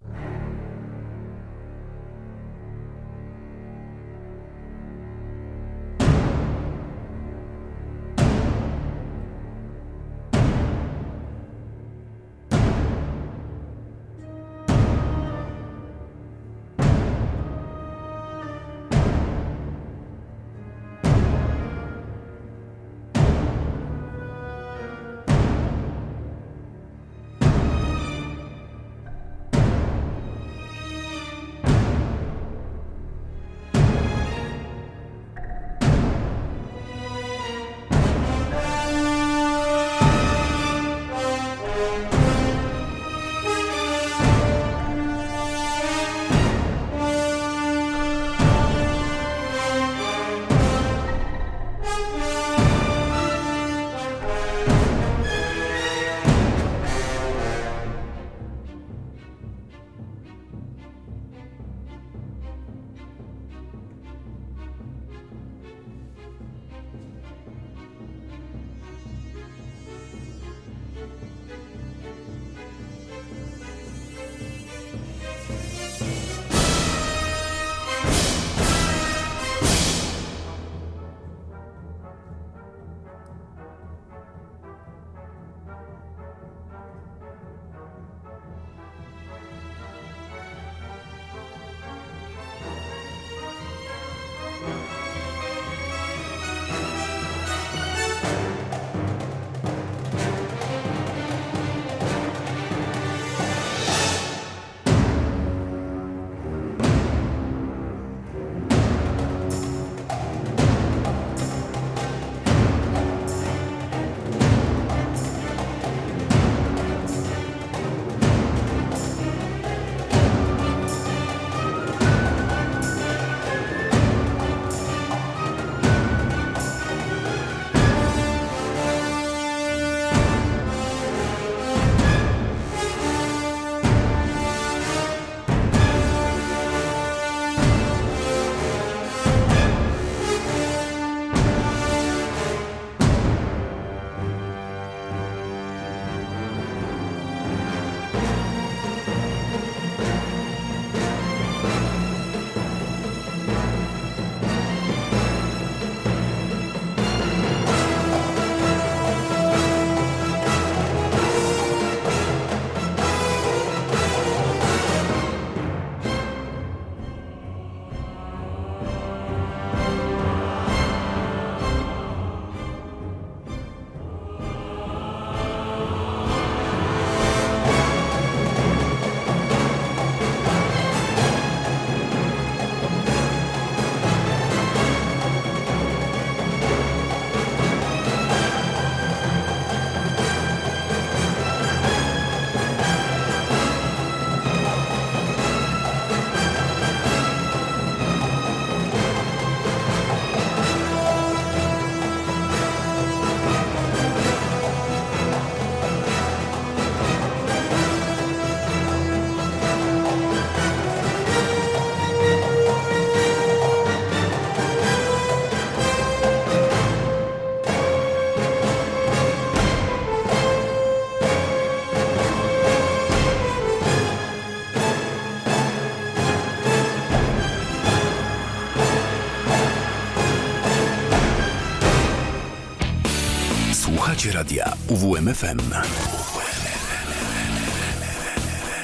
UWMFM. 235.02 235.58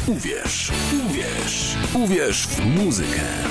Uwierz, 0.06 0.72
uwierz, 1.06 1.76
uwierz 1.94 2.46
w 2.46 2.64
muzykę. 2.66 3.43